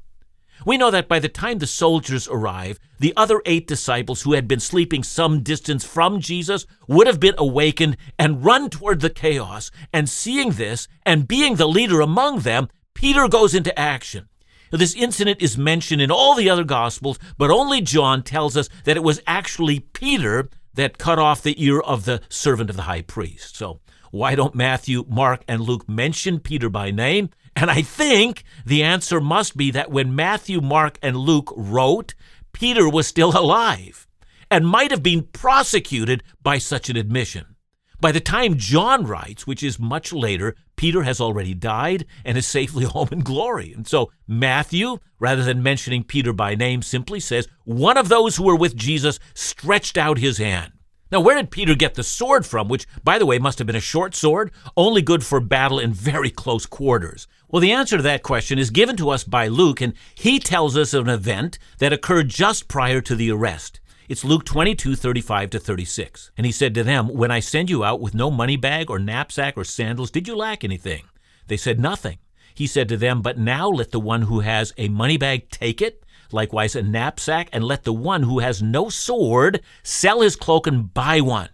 We 0.65 0.77
know 0.77 0.89
that 0.89 1.07
by 1.07 1.19
the 1.19 1.29
time 1.29 1.59
the 1.59 1.67
soldiers 1.67 2.27
arrive, 2.27 2.79
the 2.99 3.13
other 3.15 3.41
eight 3.45 3.67
disciples 3.67 4.23
who 4.23 4.33
had 4.33 4.47
been 4.47 4.59
sleeping 4.59 5.03
some 5.03 5.43
distance 5.43 5.85
from 5.85 6.19
Jesus 6.19 6.65
would 6.87 7.05
have 7.05 7.19
been 7.19 7.35
awakened 7.37 7.97
and 8.17 8.43
run 8.43 8.71
toward 8.71 9.01
the 9.01 9.09
chaos. 9.11 9.69
And 9.93 10.09
seeing 10.09 10.51
this, 10.51 10.87
and 11.05 11.27
being 11.27 11.55
the 11.55 11.67
leader 11.67 12.01
among 12.01 12.39
them, 12.39 12.69
Peter 12.95 13.27
goes 13.27 13.53
into 13.53 13.77
action. 13.77 14.29
This 14.71 14.95
incident 14.95 15.41
is 15.41 15.57
mentioned 15.57 16.01
in 16.01 16.11
all 16.11 16.35
the 16.35 16.49
other 16.49 16.63
Gospels, 16.63 17.19
but 17.37 17.51
only 17.51 17.81
John 17.81 18.23
tells 18.23 18.57
us 18.57 18.69
that 18.83 18.97
it 18.97 19.03
was 19.03 19.21
actually 19.27 19.79
Peter 19.79 20.49
that 20.73 20.97
cut 20.97 21.19
off 21.19 21.41
the 21.41 21.63
ear 21.63 21.79
of 21.79 22.05
the 22.05 22.21
servant 22.29 22.69
of 22.69 22.75
the 22.75 22.83
high 22.83 23.01
priest. 23.01 23.55
So, 23.55 23.79
why 24.11 24.35
don't 24.35 24.55
Matthew, 24.55 25.05
Mark, 25.09 25.43
and 25.47 25.61
Luke 25.61 25.89
mention 25.89 26.39
Peter 26.39 26.69
by 26.69 26.91
name? 26.91 27.29
And 27.55 27.71
I 27.71 27.81
think 27.81 28.43
the 28.65 28.83
answer 28.83 29.21
must 29.21 29.55
be 29.55 29.71
that 29.71 29.91
when 29.91 30.15
Matthew, 30.15 30.61
Mark, 30.61 30.97
and 31.01 31.15
Luke 31.15 31.53
wrote, 31.55 32.13
Peter 32.51 32.89
was 32.89 33.07
still 33.07 33.37
alive 33.37 34.07
and 34.51 34.67
might 34.67 34.91
have 34.91 35.03
been 35.03 35.23
prosecuted 35.23 36.23
by 36.41 36.57
such 36.57 36.89
an 36.89 36.97
admission. 36.97 37.54
By 38.01 38.11
the 38.11 38.19
time 38.19 38.57
John 38.57 39.05
writes, 39.05 39.47
which 39.47 39.63
is 39.63 39.79
much 39.79 40.11
later, 40.11 40.55
Peter 40.75 41.03
has 41.03 41.21
already 41.21 41.53
died 41.53 42.05
and 42.23 42.37
is 42.37 42.45
safely 42.45 42.85
home 42.85 43.09
in 43.11 43.19
glory. 43.19 43.73
And 43.73 43.87
so 43.87 44.11
Matthew, 44.27 44.97
rather 45.19 45.43
than 45.43 45.63
mentioning 45.63 46.03
Peter 46.03 46.33
by 46.33 46.55
name, 46.55 46.81
simply 46.81 47.19
says, 47.19 47.47
One 47.63 47.97
of 47.97 48.09
those 48.09 48.35
who 48.35 48.43
were 48.43 48.55
with 48.55 48.75
Jesus 48.75 49.19
stretched 49.33 49.97
out 49.97 50.17
his 50.17 50.37
hand. 50.37 50.73
Now, 51.11 51.21
where 51.21 51.35
did 51.35 51.51
Peter 51.51 51.75
get 51.75 51.93
the 51.93 52.03
sword 52.03 52.45
from, 52.45 52.67
which, 52.67 52.87
by 53.03 53.19
the 53.19 53.27
way, 53.27 53.37
must 53.37 53.59
have 53.59 53.67
been 53.67 53.75
a 53.75 53.79
short 53.79 54.15
sword, 54.15 54.51
only 54.75 55.01
good 55.01 55.23
for 55.23 55.39
battle 55.39 55.79
in 55.79 55.93
very 55.93 56.31
close 56.31 56.65
quarters? 56.65 57.27
Well, 57.47 57.61
the 57.61 57.71
answer 57.71 57.95
to 57.95 58.03
that 58.03 58.23
question 58.23 58.57
is 58.57 58.71
given 58.71 58.97
to 58.97 59.11
us 59.11 59.23
by 59.23 59.47
Luke, 59.47 59.81
and 59.81 59.93
he 60.15 60.39
tells 60.39 60.75
us 60.75 60.93
of 60.93 61.07
an 61.07 61.13
event 61.13 61.59
that 61.77 61.93
occurred 61.93 62.29
just 62.29 62.67
prior 62.67 63.01
to 63.01 63.15
the 63.15 63.31
arrest. 63.31 63.79
It's 64.07 64.23
Luke 64.23 64.45
22, 64.45 64.95
35 64.95 65.49
to 65.49 65.59
36. 65.59 66.29
And 66.37 66.45
he 66.45 66.51
said 66.51 66.75
to 66.75 66.83
them, 66.83 67.07
When 67.07 67.31
I 67.31 67.39
send 67.39 67.71
you 67.71 67.83
out 67.83 67.99
with 67.99 68.13
no 68.13 68.29
money 68.29 68.55
bag 68.55 68.91
or 68.91 68.99
knapsack 68.99 69.57
or 69.57 69.63
sandals, 69.63 70.11
did 70.11 70.27
you 70.27 70.35
lack 70.35 70.63
anything? 70.63 71.05
They 71.47 71.57
said, 71.57 71.79
Nothing. 71.79 72.19
He 72.53 72.67
said 72.67 72.87
to 72.89 72.97
them, 72.97 73.23
But 73.23 73.39
now 73.39 73.67
let 73.67 73.89
the 73.89 73.99
one 73.99 74.23
who 74.23 74.41
has 74.41 74.73
a 74.77 74.89
money 74.89 75.17
bag 75.17 75.49
take 75.49 75.81
it, 75.81 76.05
likewise 76.31 76.75
a 76.75 76.83
knapsack, 76.83 77.49
and 77.51 77.63
let 77.63 77.83
the 77.83 77.93
one 77.93 78.21
who 78.21 78.39
has 78.39 78.61
no 78.61 78.89
sword 78.89 79.61
sell 79.81 80.21
his 80.21 80.35
cloak 80.35 80.67
and 80.67 80.93
buy 80.93 81.19
one. 81.19 81.49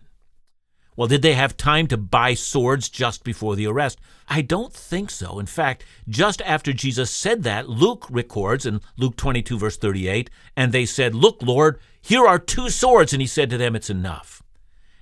Well, 0.98 1.08
did 1.08 1.22
they 1.22 1.36
have 1.36 1.56
time 1.56 1.88
to 1.88 1.98
buy 1.98 2.34
swords 2.34 2.90
just 2.90 3.24
before 3.24 3.56
the 3.56 3.66
arrest? 3.66 3.98
I 4.28 4.42
don't 4.42 4.74
think 4.74 5.10
so. 5.10 5.40
In 5.40 5.46
fact, 5.46 5.86
just 6.10 6.42
after 6.42 6.74
Jesus 6.74 7.10
said 7.10 7.44
that, 7.44 7.70
Luke 7.70 8.06
records 8.10 8.66
in 8.66 8.82
Luke 8.98 9.16
22, 9.16 9.58
verse 9.58 9.78
38, 9.78 10.30
and 10.58 10.72
they 10.72 10.86
said, 10.86 11.16
Look, 11.16 11.42
Lord, 11.42 11.80
here 12.02 12.26
are 12.26 12.40
two 12.40 12.70
swords. 12.70 13.14
And 13.14 13.22
he 13.22 13.28
said 13.28 13.50
to 13.50 13.58
them, 13.58 13.76
It's 13.76 13.90
enough. 13.90 14.42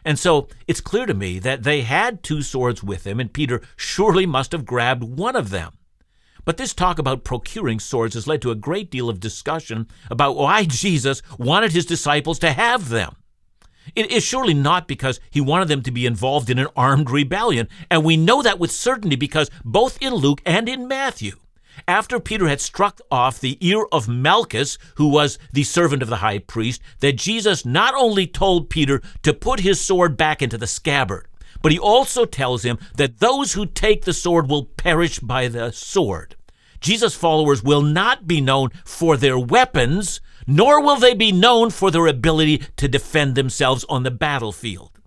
And 0.05 0.17
so 0.17 0.47
it's 0.67 0.81
clear 0.81 1.05
to 1.05 1.13
me 1.13 1.39
that 1.39 1.63
they 1.63 1.81
had 1.81 2.23
two 2.23 2.41
swords 2.41 2.83
with 2.83 3.03
them, 3.03 3.19
and 3.19 3.33
Peter 3.33 3.61
surely 3.75 4.25
must 4.25 4.51
have 4.53 4.65
grabbed 4.65 5.03
one 5.03 5.35
of 5.35 5.49
them. 5.49 5.73
But 6.45 6.57
this 6.57 6.73
talk 6.73 6.99
about 6.99 7.25
procuring 7.25 7.79
swords 7.79 8.15
has 8.15 8.25
led 8.25 8.41
to 8.41 8.51
a 8.51 8.55
great 8.55 8.89
deal 8.89 9.09
of 9.09 9.19
discussion 9.19 9.87
about 10.09 10.35
why 10.35 10.63
Jesus 10.67 11.21
wanted 11.37 11.73
his 11.73 11.85
disciples 11.85 12.39
to 12.39 12.51
have 12.51 12.89
them. 12.89 13.17
It 13.95 14.11
is 14.11 14.23
surely 14.23 14.53
not 14.53 14.87
because 14.87 15.19
he 15.31 15.41
wanted 15.41 15.67
them 15.67 15.81
to 15.83 15.91
be 15.91 16.05
involved 16.05 16.49
in 16.49 16.59
an 16.59 16.67
armed 16.75 17.09
rebellion, 17.09 17.67
and 17.89 18.03
we 18.03 18.17
know 18.17 18.41
that 18.41 18.59
with 18.59 18.71
certainty 18.71 19.15
because 19.15 19.49
both 19.65 19.97
in 20.01 20.13
Luke 20.13 20.41
and 20.45 20.69
in 20.69 20.87
Matthew, 20.87 21.37
after 21.87 22.19
Peter 22.19 22.47
had 22.47 22.61
struck 22.61 22.99
off 23.11 23.39
the 23.39 23.57
ear 23.59 23.85
of 23.91 24.07
Malchus, 24.07 24.77
who 24.95 25.07
was 25.07 25.37
the 25.51 25.63
servant 25.63 26.01
of 26.01 26.09
the 26.09 26.17
high 26.17 26.39
priest, 26.39 26.81
that 26.99 27.17
Jesus 27.17 27.65
not 27.65 27.93
only 27.95 28.27
told 28.27 28.69
Peter 28.69 29.01
to 29.23 29.33
put 29.33 29.61
his 29.61 29.79
sword 29.79 30.17
back 30.17 30.41
into 30.41 30.57
the 30.57 30.67
scabbard, 30.67 31.27
but 31.61 31.71
he 31.71 31.79
also 31.79 32.25
tells 32.25 32.63
him 32.63 32.77
that 32.95 33.19
those 33.19 33.53
who 33.53 33.65
take 33.65 34.05
the 34.05 34.13
sword 34.13 34.49
will 34.49 34.65
perish 34.65 35.19
by 35.19 35.47
the 35.47 35.71
sword. 35.71 36.35
Jesus' 36.79 37.15
followers 37.15 37.61
will 37.63 37.81
not 37.81 38.27
be 38.27 38.39
known 38.39 38.69
for 38.85 39.17
their 39.17 39.37
weapons, 39.37 40.21
nor 40.47 40.81
will 40.81 40.95
they 40.95 41.13
be 41.13 41.31
known 41.31 41.69
for 41.69 41.91
their 41.91 42.07
ability 42.07 42.63
to 42.77 42.87
defend 42.87 43.35
themselves 43.35 43.85
on 43.89 44.03
the 44.03 44.11
battlefield. 44.11 44.98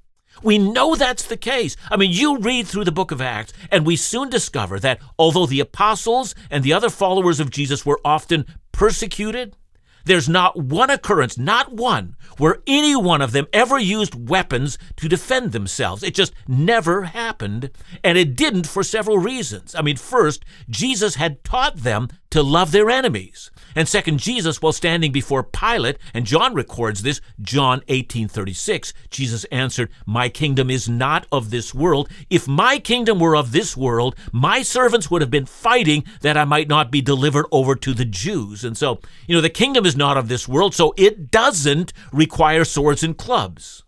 We 0.43 0.59
know 0.59 0.97
that's 0.97 1.25
the 1.25 1.37
case. 1.37 1.77
I 1.91 1.97
mean, 1.97 2.11
you 2.11 2.39
read 2.39 2.67
through 2.67 2.85
the 2.85 2.93
book 2.93 3.13
of 3.13 3.21
Acts, 3.21 3.53
and 3.71 3.87
we 3.87 3.97
soon 3.97 4.29
discover 4.29 4.81
that 4.81 5.01
although 5.19 5.47
the 5.47 5.61
apostles 5.61 6.35
and 6.51 6.65
the 6.65 6.73
other 6.73 6.91
followers 6.91 7.39
of 7.39 7.51
Jesus 7.51 7.87
were 7.87 8.01
often 8.05 8.47
persecuted, 8.73 9.57
there's 10.05 10.29
not 10.29 10.57
one 10.59 10.91
occurrence, 10.91 11.39
not 11.39 11.73
one, 11.73 12.17
where 12.39 12.63
any 12.67 12.97
one 12.97 13.23
of 13.23 13.33
them 13.33 13.47
ever 13.53 13.79
used 13.79 14.29
weapons 14.29 14.79
to 14.97 15.09
defend 15.09 15.53
themselves. 15.53 16.03
It 16.03 16.15
just 16.15 16.33
never 16.49 17.05
happened, 17.05 17.71
and 18.03 18.19
it 18.19 18.37
didn't 18.37 18.67
for 18.67 18.83
several 18.83 19.19
reasons. 19.19 19.75
I 19.75 19.83
mean, 19.83 19.97
first, 19.97 20.45
Jesus 20.69 21.17
had 21.17 21.45
taught 21.45 21.79
them 21.79 22.09
to 22.31 22.43
love 22.43 22.73
their 22.73 22.89
enemies. 22.89 23.51
And 23.75 23.87
second, 23.87 24.19
Jesus, 24.19 24.61
while 24.61 24.73
standing 24.73 25.13
before 25.13 25.43
Pilate, 25.43 25.99
and 26.15 26.27
John 26.27 26.55
records 26.55 27.03
this, 27.03 27.21
John 27.41 27.83
18:36, 27.89 28.95
Jesus 29.11 29.45
answered, 29.45 29.91
"My 30.07 30.31
kingdom 30.31 30.71
is 30.71 30.89
not 30.89 31.27
of 31.31 31.51
this 31.51 31.75
world. 31.75 32.09
If 32.31 32.49
my 32.49 32.79
kingdom 32.79 33.19
were 33.19 33.37
of 33.37 33.53
this 33.53 33.77
world, 33.77 34.15
my 34.33 34.63
servants 34.63 35.11
would 35.11 35.21
have 35.21 35.31
been 35.31 35.47
fighting 35.47 36.05
that 36.23 36.37
I 36.37 36.45
might 36.45 36.69
not 36.69 36.91
be 36.91 37.03
delivered 37.03 37.47
over 37.53 37.75
to 37.77 37.93
the 37.93 38.05
Jews." 38.07 38.65
And 38.65 38.77
so, 38.77 39.01
you 39.27 39.35
know, 39.35 39.43
the 39.43 39.51
kingdom 39.51 39.85
is 39.85 39.92
not 39.97 40.17
of 40.17 40.29
this 40.29 40.49
world, 40.49 40.75
so 40.75 40.95
it 40.97 41.31
doesn't 41.31 41.93
require 42.13 42.65
swords 42.65 43.03
and 43.03 43.17
clubs. 43.17 43.85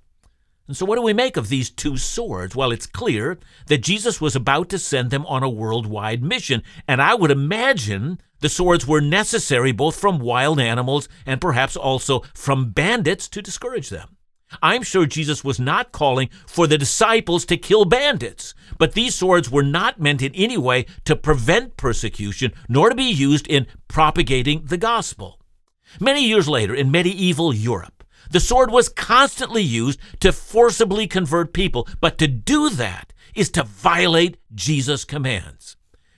And 0.66 0.76
so, 0.76 0.87
what 0.87 0.96
do 0.96 1.02
we 1.02 1.12
make 1.12 1.37
of 1.37 1.49
these 1.49 1.70
two 1.70 1.99
swords? 1.99 2.56
Well, 2.56 2.73
it's 2.73 2.87
clear 2.87 3.38
that 3.66 3.82
Jesus 3.82 4.20
was 4.20 4.34
about 4.34 4.70
to 4.70 4.78
send 4.78 5.11
them 5.11 5.26
on 5.26 5.42
a 5.42 5.49
worldwide 5.49 6.23
mission. 6.23 6.62
And 6.88 7.02
I 7.02 7.14
would 7.14 7.30
imagine 7.30 8.18
the 8.40 8.49
swords 8.49 8.87
were 8.87 9.02
necessary 9.02 9.73
both 9.73 9.99
from 9.99 10.18
wild 10.18 10.58
animals 10.58 11.08
and 11.26 11.40
perhaps 11.40 11.76
also 11.76 12.20
from 12.32 12.70
bandits 12.70 13.28
to 13.28 13.42
discourage 13.42 13.90
them. 13.90 14.16
I'm 14.62 14.82
sure 14.82 15.06
Jesus 15.06 15.44
was 15.44 15.61
not 15.61 15.92
calling 15.92 16.30
for 16.46 16.66
the 16.66 16.78
disciples 16.78 17.44
to 17.46 17.56
kill 17.56 17.84
bandits, 17.84 18.54
but 18.78 18.92
these 18.92 19.14
swords 19.14 19.50
were 19.50 19.62
not 19.62 20.00
meant 20.00 20.23
in 20.23 20.34
any 20.34 20.56
way 20.56 20.87
to 21.04 21.16
prevent 21.16 21.76
persecution 21.76 22.52
nor 22.68 22.88
to 22.88 22.94
be 22.94 23.04
used 23.04 23.46
in 23.49 23.66
propagating 23.88 24.64
the 24.64 24.78
gospel. 24.78 25.40
Many 26.01 26.25
years 26.25 26.49
later, 26.49 26.75
in 26.75 26.91
medieval 26.91 27.55
Europe, 27.55 28.05
the 28.31 28.41
sword 28.41 28.71
was 28.71 28.89
constantly 28.89 29.63
used 29.63 30.01
to 30.21 30.33
forcibly 30.33 31.07
convert 31.07 31.53
people, 31.53 31.87
but 32.01 32.19
to 32.19 32.27
do 32.27 32.71
that 32.71 33.13
is 33.35 33.51
to 33.51 33.63
violate 33.63 34.39
Jesus' 34.55 35.05
commands. 35.05 35.77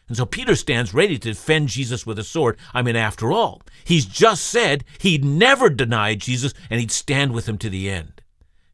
And 0.08 0.16
so 0.16 0.24
Peter 0.24 0.54
stands 0.54 0.94
ready 0.94 1.18
to 1.18 1.30
defend 1.30 1.68
Jesus 1.68 2.06
with 2.06 2.18
a 2.18 2.24
sword. 2.24 2.58
I 2.72 2.82
mean, 2.82 2.94
after 2.94 3.32
all, 3.32 3.62
he's 3.84 4.06
just 4.06 4.44
said 4.44 4.84
he'd 5.00 5.24
never 5.24 5.68
deny 5.68 6.14
Jesus 6.14 6.54
and 6.70 6.78
he'd 6.78 6.92
stand 6.92 7.32
with 7.32 7.48
him 7.48 7.58
to 7.58 7.68
the 7.68 7.90
end. 7.90 8.22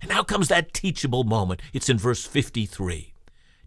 And 0.01 0.11
now 0.11 0.23
comes 0.23 0.49
that 0.49 0.75
teachable 0.75 1.25
moment. 1.25 1.63
It's 1.73 1.89
in 1.89 1.97
verse 1.97 2.27
53. 2.27 3.12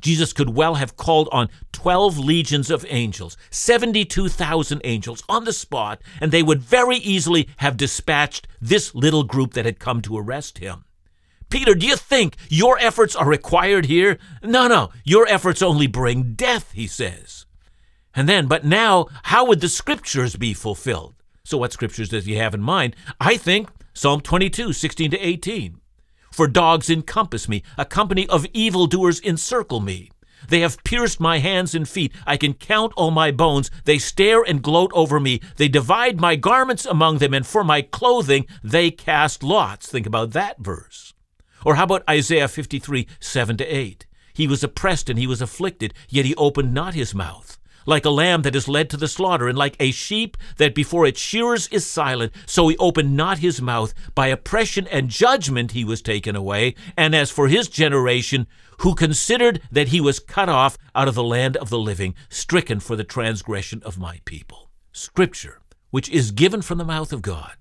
Jesus 0.06 0.34
could 0.34 0.56
well 0.56 0.76
have 0.76 0.96
called 0.96 1.28
on 1.32 1.50
12 1.72 2.20
legions 2.20 2.70
of 2.70 2.86
angels, 2.90 3.36
72,000 3.50 4.80
angels 4.84 5.24
on 5.28 5.46
the 5.46 5.52
spot, 5.52 6.00
and 6.22 6.32
they 6.32 6.44
would 6.44 6.62
very 6.62 6.98
easily 6.98 7.50
have 7.58 7.76
dispatched 7.76 8.48
this 8.62 8.94
little 8.94 9.24
group 9.24 9.54
that 9.54 9.66
had 9.66 9.80
come 9.80 10.04
to 10.04 10.16
arrest 10.16 10.60
him. 10.60 10.86
Peter, 11.50 11.74
do 11.74 11.88
you 11.88 11.96
think 11.96 12.36
your 12.50 12.78
efforts 12.78 13.16
are 13.16 13.28
required 13.28 13.88
here? 13.88 14.20
No, 14.44 14.68
no, 14.68 14.92
your 15.04 15.28
efforts 15.28 15.64
only 15.64 15.88
bring 15.88 16.36
death, 16.36 16.72
he 16.74 16.86
says. 16.86 17.48
And 18.14 18.30
then, 18.30 18.46
but 18.46 18.64
now, 18.64 19.08
how 19.24 19.48
would 19.48 19.60
the 19.60 19.68
scriptures 19.68 20.36
be 20.36 20.54
fulfilled? 20.54 21.16
So, 21.44 21.58
what 21.58 21.74
scriptures 21.74 22.10
does 22.10 22.26
he 22.26 22.36
have 22.36 22.54
in 22.54 22.62
mind? 22.62 22.96
I 23.20 23.38
think 23.38 23.70
Psalm 23.96 24.22
22, 24.22 24.72
16 24.72 25.10
to 25.10 25.18
18. 25.18 25.82
For 26.36 26.48
dogs 26.48 26.90
encompass 26.90 27.48
me, 27.48 27.64
a 27.78 27.86
company 27.86 28.28
of 28.28 28.46
evildoers 28.52 29.22
encircle 29.22 29.80
me. 29.80 30.12
They 30.50 30.60
have 30.60 30.84
pierced 30.84 31.18
my 31.18 31.40
hands 31.40 31.74
and 31.74 31.88
feet. 31.88 32.12
I 32.28 32.36
can 32.36 32.56
count 32.56 32.92
all 32.98 33.10
my 33.10 33.32
bones. 33.32 33.72
They 33.86 33.98
stare 34.00 34.44
and 34.44 34.62
gloat 34.62 34.92
over 34.94 35.22
me. 35.22 35.40
They 35.56 35.70
divide 35.70 36.20
my 36.20 36.36
garments 36.36 36.86
among 36.86 37.20
them, 37.20 37.34
and 37.34 37.48
for 37.48 37.64
my 37.64 37.82
clothing 37.82 38.48
they 38.62 38.92
cast 38.92 39.44
lots. 39.44 39.88
Think 39.88 40.06
about 40.06 40.32
that 40.32 40.60
verse. 40.60 41.14
Or 41.64 41.76
how 41.76 41.86
about 41.86 42.04
Isaiah 42.10 42.50
53, 42.50 43.08
7 43.22 43.56
to 43.56 43.66
8? 43.66 44.06
He 44.34 44.46
was 44.46 44.62
oppressed 44.62 45.10
and 45.10 45.18
he 45.18 45.28
was 45.28 45.42
afflicted, 45.42 45.94
yet 46.10 46.26
he 46.26 46.36
opened 46.36 46.74
not 46.74 46.96
his 46.96 47.16
mouth 47.16 47.58
like 47.86 48.06
a 48.06 48.10
lamb 48.10 48.42
that 48.44 48.56
is 48.56 48.68
led 48.68 48.90
to 48.90 48.98
the 48.98 49.08
slaughter, 49.08 49.48
and 49.48 49.58
like 49.58 49.76
a 49.80 49.92
sheep 49.92 50.38
that 50.58 50.76
before 50.76 51.06
its 51.06 51.20
shearers 51.20 51.68
is 51.68 51.86
silent, 51.86 52.34
so 52.46 52.68
he 52.68 52.78
opened 52.78 53.16
not 53.16 53.40
his 53.40 53.62
mouth. 53.62 53.94
By 54.14 54.28
oppression 54.28 54.88
and 54.88 55.10
judgment 55.10 55.72
he 55.72 55.86
was 55.86 56.02
taken 56.02 56.36
away. 56.36 56.76
And 56.98 57.16
as 57.16 57.32
for 57.32 57.48
his 57.48 57.68
generation, 57.68 58.48
who 58.80 58.96
considered 58.96 59.62
that 59.72 59.90
he 59.90 60.02
was 60.02 60.20
cut 60.20 60.50
off 60.50 60.78
out 60.94 61.08
of 61.08 61.16
the 61.16 61.24
land 61.24 61.58
of 61.58 61.70
the 61.70 61.80
living, 61.80 62.16
stricken 62.30 62.80
for 62.80 62.96
the 62.96 63.04
transgression 63.04 63.82
of 63.86 63.98
my 63.98 64.20
people. 64.26 64.70
Scripture, 64.92 65.60
which 65.92 66.10
is 66.10 66.32
given 66.32 66.62
from 66.62 66.78
the 66.78 66.86
mouth 66.86 67.14
of 67.14 67.22
God, 67.22 67.54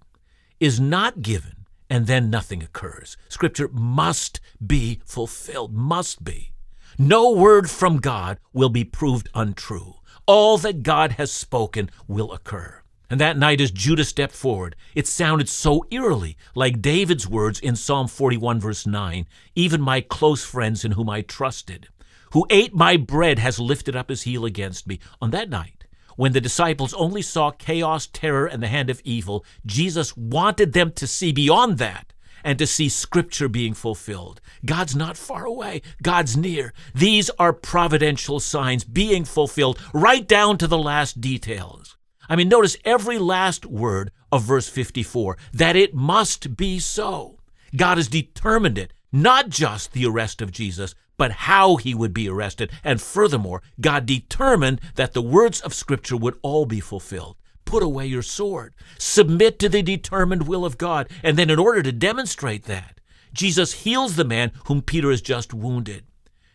is 0.61 0.81
not 0.81 1.23
given 1.23 1.67
and 1.91 2.07
then 2.07 2.31
nothing 2.31 2.63
occurs. 2.63 3.17
Scripture 3.29 3.69
must 3.69 4.41
be 4.65 5.01
fulfilled, 5.05 5.73
must 5.73 6.25
be. 6.25 6.53
No 6.99 7.31
word 7.31 7.69
from 7.69 7.99
God 7.99 8.39
will 8.53 8.69
be 8.69 8.85
proved 8.85 9.29
untrue 9.35 9.97
all 10.27 10.59
that 10.59 10.83
God 10.83 11.13
has 11.13 11.31
spoken 11.31 11.91
will 12.09 12.33
occur. 12.33 12.83
And 13.11 13.21
that 13.21 13.37
night, 13.37 13.61
as 13.61 13.71
Judas 13.71 14.09
stepped 14.09 14.35
forward, 14.35 14.77
it 14.95 15.07
sounded 15.07 15.49
so 15.49 15.85
eerily 15.91 16.37
like 16.55 16.81
David's 16.81 17.29
words 17.29 17.61
in 17.61 17.77
Psalm 17.77 18.09
41, 18.09 18.61
verse 18.61 18.87
9 18.87 19.27
Even 19.55 19.81
my 19.81 20.01
close 20.01 20.45
friends 20.45 20.85
in 20.85 20.93
whom 20.93 21.11
I 21.11 21.21
trusted, 21.21 21.89
who 22.33 22.47
ate 22.49 22.75
my 22.75 22.97
bread, 22.97 23.39
has 23.39 23.61
lifted 23.61 23.95
up 23.95 24.09
his 24.09 24.23
heel 24.23 24.45
against 24.45 24.87
me. 24.87 24.99
On 25.21 25.31
that 25.33 25.51
night, 25.51 25.85
when 26.17 26.33
the 26.33 26.41
disciples 26.41 26.95
only 26.95 27.23
saw 27.23 27.51
chaos, 27.51 28.07
terror, 28.07 28.47
and 28.47 28.63
the 28.63 28.69
hand 28.69 28.89
of 28.89 29.03
evil, 29.05 29.45
Jesus 29.67 30.17
wanted 30.17 30.73
them 30.73 30.93
to 30.93 31.07
see 31.07 31.33
beyond 31.33 31.79
that 31.79 32.14
and 32.45 32.59
to 32.59 32.67
see 32.67 32.89
Scripture 32.89 33.49
being 33.49 33.75
fulfilled. 33.75 34.41
God's 34.65 34.95
not 34.95 35.17
far 35.17 35.47
away, 35.47 35.83
God's 36.03 36.37
near. 36.37 36.73
These 36.95 37.31
are 37.39 37.53
providential 37.53 38.39
signs 38.39 38.85
being 38.85 39.25
fulfilled 39.25 39.81
right 39.93 40.29
down 40.29 40.59
to 40.59 40.67
the 40.67 40.79
last 40.79 41.21
details. 41.21 41.97
I 42.29 42.37
mean, 42.37 42.49
notice 42.49 42.77
every 42.85 43.19
last 43.19 43.67
word 43.67 44.13
of 44.31 44.43
verse 44.43 44.69
54 44.69 45.37
that 45.55 45.75
it 45.75 45.95
must 45.95 46.57
be 46.57 46.79
so. 46.79 47.39
God 47.75 47.97
has 47.97 48.09
determined 48.09 48.79
it, 48.79 48.93
not 49.11 49.49
just 49.49 49.93
the 49.93 50.07
arrest 50.07 50.41
of 50.41 50.53
Jesus, 50.53 50.95
but 51.17 51.33
how 51.33 51.77
he 51.77 51.95
would 51.95 52.13
be 52.13 52.29
arrested. 52.29 52.71
And 52.83 53.01
furthermore, 53.01 53.63
God 53.81 54.07
determined 54.07 54.81
that 54.97 55.13
the 55.13 55.23
words 55.23 55.61
of 55.61 55.75
Scripture 55.75 56.17
would 56.17 56.39
all 56.43 56.67
be 56.67 56.81
fulfilled 56.81 57.37
put 57.65 57.83
away 57.83 58.07
your 58.07 58.23
sword. 58.23 58.75
Submit 58.99 59.59
to 59.59 59.69
the 59.69 59.83
determined 59.83 60.47
will 60.47 60.65
of 60.65 60.79
God. 60.79 61.09
And 61.23 61.37
then, 61.37 61.51
in 61.51 61.59
order 61.59 61.83
to 61.83 61.93
demonstrate 61.93 62.65
that, 62.65 63.01
Jesus 63.33 63.85
heals 63.85 64.17
the 64.17 64.25
man 64.25 64.53
whom 64.67 64.83
Peter 64.83 65.11
has 65.11 65.21
just 65.21 65.53
wounded. 65.53 66.05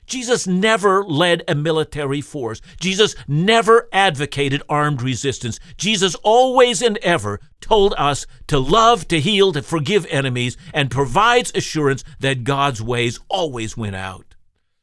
Jesus 0.09 0.47
never 0.47 1.03
led 1.03 1.43
a 1.47 1.53
military 1.53 2.19
force. 2.19 2.61
Jesus 2.81 3.15
never 3.27 3.87
advocated 3.93 4.63
armed 4.67 5.01
resistance. 5.03 5.59
Jesus 5.77 6.15
always 6.23 6.81
and 6.81 6.97
ever 6.99 7.39
told 7.61 7.93
us 7.95 8.25
to 8.47 8.57
love, 8.57 9.07
to 9.09 9.19
heal, 9.19 9.53
to 9.53 9.61
forgive 9.61 10.07
enemies, 10.09 10.57
and 10.73 10.89
provides 10.89 11.51
assurance 11.53 12.03
that 12.19 12.43
God's 12.43 12.81
ways 12.81 13.19
always 13.29 13.77
win 13.77 13.93
out. 13.93 14.35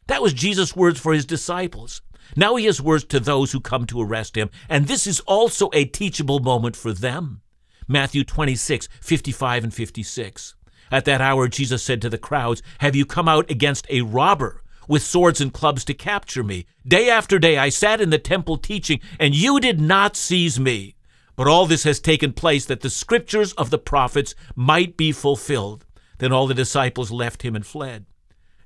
That 0.06 0.22
was 0.22 0.32
Jesus' 0.32 0.76
words 0.76 1.00
for 1.00 1.12
his 1.12 1.24
disciples. 1.24 2.00
Now 2.34 2.56
he 2.56 2.64
has 2.64 2.80
words 2.80 3.04
to 3.04 3.20
those 3.20 3.52
who 3.52 3.60
come 3.60 3.86
to 3.86 4.00
arrest 4.00 4.36
him, 4.36 4.50
and 4.68 4.86
this 4.86 5.06
is 5.06 5.20
also 5.20 5.70
a 5.72 5.84
teachable 5.84 6.40
moment 6.40 6.76
for 6.76 6.92
them. 6.92 7.42
Matthew 7.88 8.24
26, 8.24 8.88
55 9.00 9.64
and 9.64 9.74
56. 9.74 10.54
At 10.90 11.04
that 11.04 11.20
hour, 11.20 11.48
Jesus 11.48 11.82
said 11.82 12.02
to 12.02 12.08
the 12.08 12.18
crowds, 12.18 12.62
Have 12.78 12.96
you 12.96 13.06
come 13.06 13.28
out 13.28 13.50
against 13.50 13.86
a 13.90 14.02
robber 14.02 14.62
with 14.88 15.02
swords 15.02 15.40
and 15.40 15.52
clubs 15.52 15.84
to 15.84 15.94
capture 15.94 16.42
me? 16.42 16.66
Day 16.86 17.10
after 17.10 17.38
day 17.38 17.58
I 17.58 17.68
sat 17.68 18.00
in 18.00 18.10
the 18.10 18.18
temple 18.18 18.56
teaching, 18.56 19.00
and 19.18 19.34
you 19.34 19.60
did 19.60 19.80
not 19.80 20.16
seize 20.16 20.58
me. 20.58 20.94
But 21.36 21.48
all 21.48 21.66
this 21.66 21.84
has 21.84 22.00
taken 22.00 22.32
place 22.32 22.64
that 22.66 22.80
the 22.80 22.90
scriptures 22.90 23.52
of 23.54 23.70
the 23.70 23.78
prophets 23.78 24.34
might 24.54 24.96
be 24.96 25.12
fulfilled. 25.12 25.84
Then 26.18 26.32
all 26.32 26.46
the 26.46 26.54
disciples 26.54 27.10
left 27.10 27.42
him 27.42 27.54
and 27.54 27.66
fled. 27.66 28.06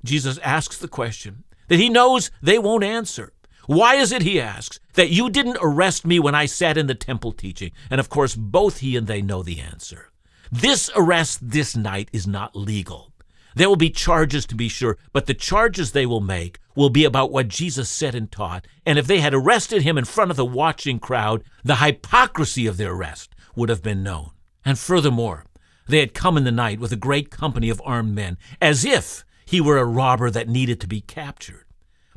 Jesus 0.03 0.37
asks 0.39 0.77
the 0.77 0.87
question 0.87 1.43
that 1.67 1.79
he 1.79 1.89
knows 1.89 2.31
they 2.41 2.57
won't 2.57 2.83
answer. 2.83 3.33
Why 3.67 3.95
is 3.95 4.11
it, 4.11 4.21
he 4.23 4.41
asks, 4.41 4.79
that 4.93 5.09
you 5.09 5.29
didn't 5.29 5.57
arrest 5.61 6.05
me 6.05 6.19
when 6.19 6.35
I 6.35 6.45
sat 6.45 6.77
in 6.77 6.87
the 6.87 6.95
temple 6.95 7.31
teaching? 7.31 7.71
And 7.89 7.99
of 7.99 8.09
course, 8.09 8.35
both 8.35 8.79
he 8.79 8.95
and 8.95 9.07
they 9.07 9.21
know 9.21 9.43
the 9.43 9.59
answer. 9.59 10.09
This 10.51 10.89
arrest 10.95 11.39
this 11.41 11.75
night 11.75 12.09
is 12.11 12.27
not 12.27 12.55
legal. 12.55 13.11
There 13.55 13.69
will 13.69 13.75
be 13.75 13.89
charges 13.89 14.45
to 14.47 14.55
be 14.55 14.69
sure, 14.69 14.97
but 15.13 15.25
the 15.25 15.33
charges 15.33 15.91
they 15.91 16.05
will 16.05 16.21
make 16.21 16.59
will 16.75 16.89
be 16.89 17.03
about 17.03 17.31
what 17.31 17.47
Jesus 17.47 17.89
said 17.89 18.15
and 18.15 18.31
taught. 18.31 18.65
And 18.85 18.97
if 18.97 19.07
they 19.07 19.19
had 19.19 19.33
arrested 19.33 19.81
him 19.81 19.97
in 19.97 20.05
front 20.05 20.31
of 20.31 20.37
the 20.37 20.45
watching 20.45 20.99
crowd, 20.99 21.43
the 21.63 21.75
hypocrisy 21.77 22.65
of 22.65 22.77
their 22.77 22.93
arrest 22.93 23.35
would 23.55 23.69
have 23.69 23.83
been 23.83 24.03
known. 24.03 24.31
And 24.63 24.79
furthermore, 24.79 25.45
they 25.87 25.99
had 25.99 26.13
come 26.13 26.37
in 26.37 26.43
the 26.43 26.51
night 26.51 26.79
with 26.79 26.91
a 26.91 26.97
great 26.97 27.29
company 27.29 27.69
of 27.69 27.81
armed 27.83 28.15
men, 28.15 28.37
as 28.61 28.85
if 28.85 29.25
he 29.45 29.59
were 29.59 29.77
a 29.77 29.85
robber 29.85 30.29
that 30.29 30.47
needed 30.47 30.79
to 30.81 30.87
be 30.87 31.01
captured. 31.01 31.65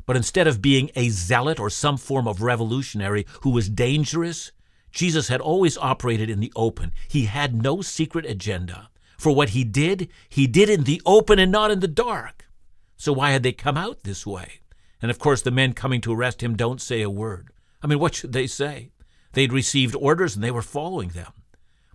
But 0.05 0.15
instead 0.15 0.47
of 0.47 0.61
being 0.61 0.91
a 0.95 1.09
zealot 1.09 1.59
or 1.59 1.69
some 1.69 1.97
form 1.97 2.27
of 2.27 2.41
revolutionary 2.41 3.25
who 3.41 3.49
was 3.49 3.69
dangerous, 3.69 4.51
Jesus 4.91 5.27
had 5.27 5.41
always 5.41 5.77
operated 5.77 6.29
in 6.29 6.39
the 6.39 6.53
open. 6.55 6.91
He 7.07 7.25
had 7.25 7.61
no 7.61 7.81
secret 7.81 8.25
agenda. 8.25 8.89
For 9.17 9.33
what 9.33 9.49
he 9.49 9.63
did, 9.63 10.09
he 10.29 10.47
did 10.47 10.69
in 10.69 10.83
the 10.83 11.01
open 11.05 11.39
and 11.39 11.51
not 11.51 11.71
in 11.71 11.79
the 11.79 11.87
dark. 11.87 12.45
So 12.97 13.11
why 13.13 13.31
had 13.31 13.43
they 13.43 13.51
come 13.51 13.77
out 13.77 14.03
this 14.03 14.25
way? 14.25 14.61
And 15.01 15.11
of 15.11 15.19
course, 15.19 15.41
the 15.41 15.51
men 15.51 15.73
coming 15.73 16.01
to 16.01 16.13
arrest 16.13 16.41
him 16.41 16.55
don't 16.55 16.81
say 16.81 17.01
a 17.01 17.09
word. 17.09 17.49
I 17.81 17.87
mean, 17.87 17.99
what 17.99 18.15
should 18.15 18.33
they 18.33 18.47
say? 18.47 18.91
They'd 19.33 19.53
received 19.53 19.95
orders 19.99 20.35
and 20.35 20.43
they 20.43 20.51
were 20.51 20.61
following 20.61 21.09
them. 21.09 21.33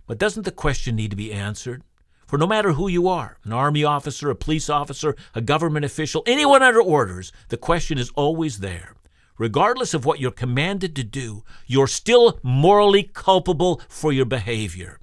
But 0.05 0.19
doesn't 0.19 0.43
the 0.43 0.51
question 0.51 0.95
need 0.95 1.09
to 1.11 1.17
be 1.17 1.33
answered? 1.33 1.83
For 2.31 2.37
no 2.37 2.47
matter 2.47 2.71
who 2.71 2.87
you 2.87 3.09
are, 3.09 3.37
an 3.43 3.51
army 3.51 3.83
officer, 3.83 4.29
a 4.29 4.35
police 4.35 4.69
officer, 4.69 5.17
a 5.35 5.41
government 5.41 5.83
official, 5.83 6.23
anyone 6.25 6.63
under 6.63 6.81
orders, 6.81 7.33
the 7.49 7.57
question 7.57 7.97
is 7.97 8.09
always 8.11 8.59
there. 8.59 8.95
Regardless 9.37 9.93
of 9.93 10.05
what 10.05 10.21
you're 10.21 10.31
commanded 10.31 10.95
to 10.95 11.03
do, 11.03 11.43
you're 11.67 11.87
still 11.87 12.39
morally 12.41 13.03
culpable 13.03 13.81
for 13.89 14.13
your 14.13 14.23
behavior. 14.23 15.01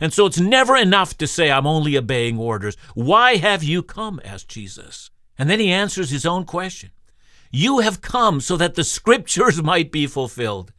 And 0.00 0.12
so 0.12 0.26
it's 0.26 0.40
never 0.40 0.76
enough 0.76 1.16
to 1.18 1.28
say, 1.28 1.48
I'm 1.48 1.64
only 1.64 1.96
obeying 1.96 2.40
orders. 2.40 2.76
Why 2.94 3.36
have 3.36 3.62
you 3.62 3.80
come? 3.80 4.20
asked 4.24 4.48
Jesus. 4.48 5.10
And 5.38 5.48
then 5.48 5.60
he 5.60 5.70
answers 5.70 6.10
his 6.10 6.26
own 6.26 6.44
question. 6.44 6.90
You 7.52 7.78
have 7.78 8.00
come 8.00 8.40
so 8.40 8.56
that 8.56 8.74
the 8.74 8.82
scriptures 8.82 9.62
might 9.62 9.92
be 9.92 10.08
fulfilled. 10.08 10.72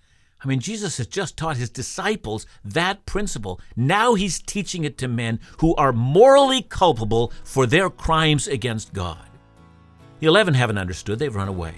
I 0.45 0.47
mean, 0.47 0.59
Jesus 0.59 0.97
has 0.97 1.07
just 1.07 1.37
taught 1.37 1.57
his 1.57 1.71
disciples 1.71 2.45
that 2.63 3.03
principle. 3.07 3.59
Now 3.75 4.13
he's 4.13 4.39
teaching 4.39 4.83
it 4.83 4.95
to 4.99 5.07
men 5.07 5.39
who 5.57 5.73
are 5.75 5.91
morally 5.91 6.61
culpable 6.61 7.33
for 7.43 7.65
their 7.65 7.89
crimes 7.89 8.47
against 8.47 8.93
God. 8.93 9.27
The 10.19 10.27
eleven 10.27 10.53
haven't 10.53 10.77
understood, 10.77 11.17
they've 11.17 11.35
run 11.35 11.47
away. 11.47 11.73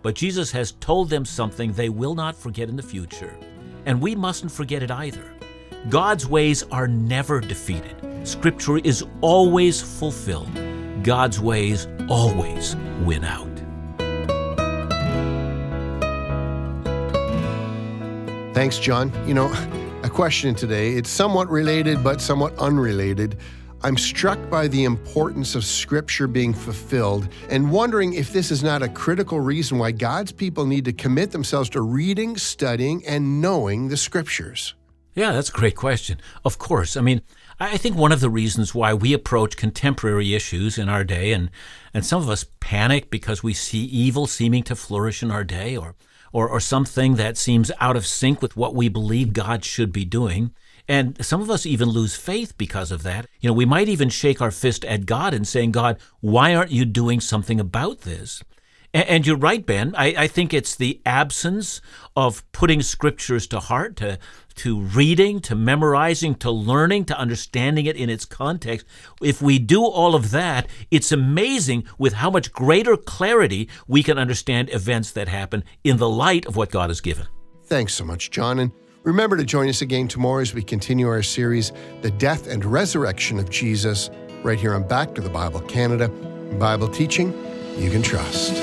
But 0.00 0.14
Jesus 0.14 0.50
has 0.52 0.72
told 0.72 1.10
them 1.10 1.26
something 1.26 1.72
they 1.72 1.90
will 1.90 2.14
not 2.14 2.34
forget 2.34 2.70
in 2.70 2.76
the 2.76 2.82
future. 2.82 3.36
And 3.84 4.00
we 4.00 4.14
mustn't 4.14 4.50
forget 4.50 4.82
it 4.82 4.90
either. 4.90 5.34
God's 5.90 6.26
ways 6.26 6.62
are 6.72 6.88
never 6.88 7.38
defeated. 7.38 7.96
Scripture 8.26 8.78
is 8.78 9.04
always 9.20 9.82
fulfilled. 9.82 10.50
God's 11.02 11.38
ways 11.38 11.86
always 12.08 12.76
win 13.02 13.24
out. 13.24 13.55
Thanks, 18.56 18.78
John. 18.78 19.12
You 19.28 19.34
know, 19.34 19.52
a 20.02 20.08
question 20.08 20.54
today. 20.54 20.92
It's 20.92 21.10
somewhat 21.10 21.50
related, 21.50 22.02
but 22.02 22.22
somewhat 22.22 22.56
unrelated. 22.58 23.36
I'm 23.82 23.98
struck 23.98 24.38
by 24.48 24.66
the 24.66 24.84
importance 24.84 25.54
of 25.54 25.62
Scripture 25.62 26.26
being 26.26 26.54
fulfilled 26.54 27.28
and 27.50 27.70
wondering 27.70 28.14
if 28.14 28.32
this 28.32 28.50
is 28.50 28.62
not 28.62 28.82
a 28.82 28.88
critical 28.88 29.40
reason 29.40 29.76
why 29.76 29.90
God's 29.90 30.32
people 30.32 30.64
need 30.64 30.86
to 30.86 30.94
commit 30.94 31.32
themselves 31.32 31.68
to 31.68 31.82
reading, 31.82 32.38
studying, 32.38 33.06
and 33.06 33.42
knowing 33.42 33.88
the 33.88 33.96
Scriptures. 33.98 34.72
Yeah, 35.12 35.32
that's 35.32 35.50
a 35.50 35.52
great 35.52 35.76
question. 35.76 36.18
Of 36.42 36.56
course. 36.56 36.96
I 36.96 37.02
mean, 37.02 37.20
I 37.60 37.76
think 37.76 37.94
one 37.94 38.10
of 38.10 38.20
the 38.20 38.30
reasons 38.30 38.74
why 38.74 38.94
we 38.94 39.12
approach 39.12 39.58
contemporary 39.58 40.34
issues 40.34 40.78
in 40.78 40.88
our 40.88 41.04
day, 41.04 41.32
and, 41.32 41.50
and 41.92 42.06
some 42.06 42.22
of 42.22 42.30
us 42.30 42.46
panic 42.60 43.10
because 43.10 43.42
we 43.42 43.52
see 43.52 43.84
evil 43.84 44.26
seeming 44.26 44.62
to 44.62 44.74
flourish 44.74 45.22
in 45.22 45.30
our 45.30 45.44
day, 45.44 45.76
or, 45.76 45.94
or, 46.36 46.50
or 46.50 46.60
something 46.60 47.14
that 47.14 47.38
seems 47.38 47.72
out 47.80 47.96
of 47.96 48.06
sync 48.06 48.42
with 48.42 48.58
what 48.58 48.74
we 48.74 48.90
believe 48.90 49.32
God 49.32 49.64
should 49.64 49.90
be 49.90 50.04
doing. 50.04 50.50
And 50.86 51.24
some 51.24 51.40
of 51.40 51.48
us 51.48 51.64
even 51.64 51.88
lose 51.88 52.14
faith 52.14 52.58
because 52.58 52.92
of 52.92 53.02
that. 53.04 53.26
You 53.40 53.48
know, 53.48 53.54
we 53.54 53.64
might 53.64 53.88
even 53.88 54.10
shake 54.10 54.42
our 54.42 54.50
fist 54.50 54.84
at 54.84 55.06
God 55.06 55.32
and 55.32 55.48
saying, 55.48 55.72
God, 55.72 55.98
why 56.20 56.54
aren't 56.54 56.72
you 56.72 56.84
doing 56.84 57.20
something 57.20 57.58
about 57.58 58.02
this? 58.02 58.44
And 58.96 59.26
you're 59.26 59.36
right, 59.36 59.64
Ben. 59.64 59.94
I, 59.94 60.14
I, 60.16 60.26
think 60.26 60.54
it's 60.54 60.74
the 60.74 61.02
absence 61.04 61.82
of 62.16 62.50
putting 62.52 62.80
scriptures 62.80 63.46
to 63.48 63.60
heart, 63.60 63.94
to 63.96 64.18
to 64.54 64.80
reading, 64.80 65.38
to 65.40 65.54
memorizing, 65.54 66.34
to 66.36 66.50
learning, 66.50 67.04
to 67.04 67.18
understanding 67.18 67.84
it 67.84 67.94
in 67.94 68.08
its 68.08 68.24
context. 68.24 68.86
If 69.20 69.42
we 69.42 69.58
do 69.58 69.84
all 69.84 70.14
of 70.14 70.30
that, 70.30 70.66
it's 70.90 71.12
amazing 71.12 71.84
with 71.98 72.14
how 72.14 72.30
much 72.30 72.54
greater 72.54 72.96
clarity 72.96 73.68
we 73.86 74.02
can 74.02 74.16
understand 74.16 74.72
events 74.72 75.12
that 75.12 75.28
happen 75.28 75.62
in 75.84 75.98
the 75.98 76.08
light 76.08 76.46
of 76.46 76.56
what 76.56 76.70
God 76.70 76.88
has 76.88 77.02
given. 77.02 77.26
Thanks 77.64 77.92
so 77.92 78.02
much, 78.02 78.30
John. 78.30 78.60
And 78.60 78.72
remember 79.02 79.36
to 79.36 79.44
join 79.44 79.68
us 79.68 79.82
again 79.82 80.08
tomorrow 80.08 80.40
as 80.40 80.54
we 80.54 80.62
continue 80.62 81.06
our 81.06 81.22
series, 81.22 81.70
The 82.00 82.12
Death 82.12 82.46
and 82.46 82.64
Resurrection 82.64 83.38
of 83.38 83.50
Jesus, 83.50 84.08
right 84.42 84.58
here 84.58 84.72
on 84.74 84.88
Back 84.88 85.14
to 85.16 85.20
the 85.20 85.28
Bible 85.28 85.60
Canada. 85.60 86.08
Bible 86.58 86.88
teaching 86.88 87.34
you 87.76 87.90
can 87.90 88.02
trust. 88.02 88.54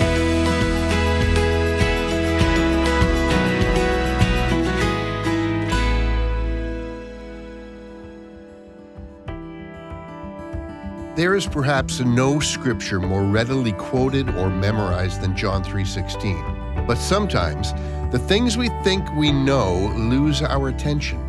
There 11.15 11.35
is 11.35 11.45
perhaps 11.45 11.99
no 11.99 12.39
scripture 12.39 12.99
more 12.99 13.23
readily 13.23 13.73
quoted 13.73 14.29
or 14.29 14.49
memorized 14.49 15.21
than 15.21 15.35
John 15.35 15.63
3:16. 15.63 16.85
But 16.87 16.97
sometimes 16.97 17.71
the 18.11 18.19
things 18.19 18.57
we 18.57 18.69
think 18.83 19.07
we 19.15 19.31
know 19.31 19.93
lose 19.95 20.41
our 20.41 20.69
attention. 20.69 21.19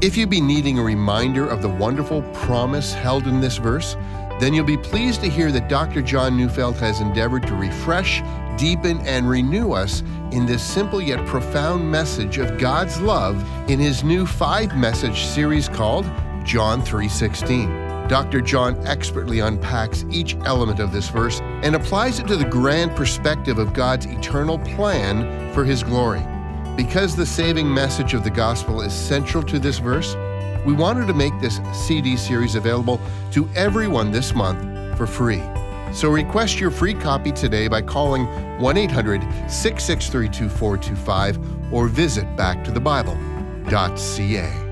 If 0.00 0.16
you 0.16 0.28
be 0.28 0.40
needing 0.40 0.78
a 0.78 0.82
reminder 0.82 1.44
of 1.44 1.60
the 1.60 1.68
wonderful 1.68 2.22
promise 2.32 2.92
held 2.92 3.26
in 3.26 3.40
this 3.40 3.56
verse, 3.56 3.96
then 4.38 4.54
you'll 4.54 4.64
be 4.64 4.76
pleased 4.76 5.22
to 5.22 5.28
hear 5.28 5.50
that 5.50 5.68
Dr. 5.68 6.02
John 6.02 6.36
Neufeld 6.36 6.76
has 6.76 7.00
endeavored 7.00 7.44
to 7.48 7.56
refresh, 7.56 8.22
deepen, 8.56 9.00
and 9.00 9.28
renew 9.28 9.72
us 9.72 10.04
in 10.30 10.46
this 10.46 10.62
simple 10.62 11.02
yet 11.02 11.26
profound 11.26 11.90
message 11.90 12.38
of 12.38 12.58
God's 12.58 13.00
love 13.00 13.44
in 13.68 13.80
his 13.80 14.04
new 14.04 14.24
five 14.24 14.76
message 14.76 15.24
series 15.24 15.68
called 15.68 16.08
John 16.44 16.80
3:16. 16.80 18.06
Dr. 18.06 18.40
John 18.40 18.78
expertly 18.86 19.40
unpacks 19.40 20.04
each 20.12 20.36
element 20.44 20.78
of 20.78 20.92
this 20.92 21.08
verse 21.08 21.40
and 21.64 21.74
applies 21.74 22.20
it 22.20 22.28
to 22.28 22.36
the 22.36 22.44
grand 22.44 22.94
perspective 22.94 23.58
of 23.58 23.74
God's 23.74 24.06
eternal 24.06 24.60
plan 24.60 25.52
for 25.52 25.64
His 25.64 25.82
glory. 25.82 26.22
Because 26.78 27.14
the 27.16 27.26
saving 27.26 27.74
message 27.74 28.14
of 28.14 28.22
the 28.22 28.30
gospel 28.30 28.82
is 28.82 28.92
central 28.92 29.42
to 29.42 29.58
this 29.58 29.78
verse, 29.78 30.14
we 30.64 30.72
wanted 30.72 31.08
to 31.08 31.12
make 31.12 31.32
this 31.40 31.58
CD 31.72 32.16
series 32.16 32.54
available 32.54 33.00
to 33.32 33.48
everyone 33.56 34.12
this 34.12 34.32
month 34.32 34.96
for 34.96 35.04
free. 35.04 35.42
So 35.92 36.08
request 36.08 36.60
your 36.60 36.70
free 36.70 36.94
copy 36.94 37.32
today 37.32 37.66
by 37.66 37.82
calling 37.82 38.26
1 38.60 38.76
800 38.76 39.22
663 39.50 40.28
2425 40.28 41.74
or 41.74 41.88
visit 41.88 42.26
backtothebible.ca. 42.36 44.67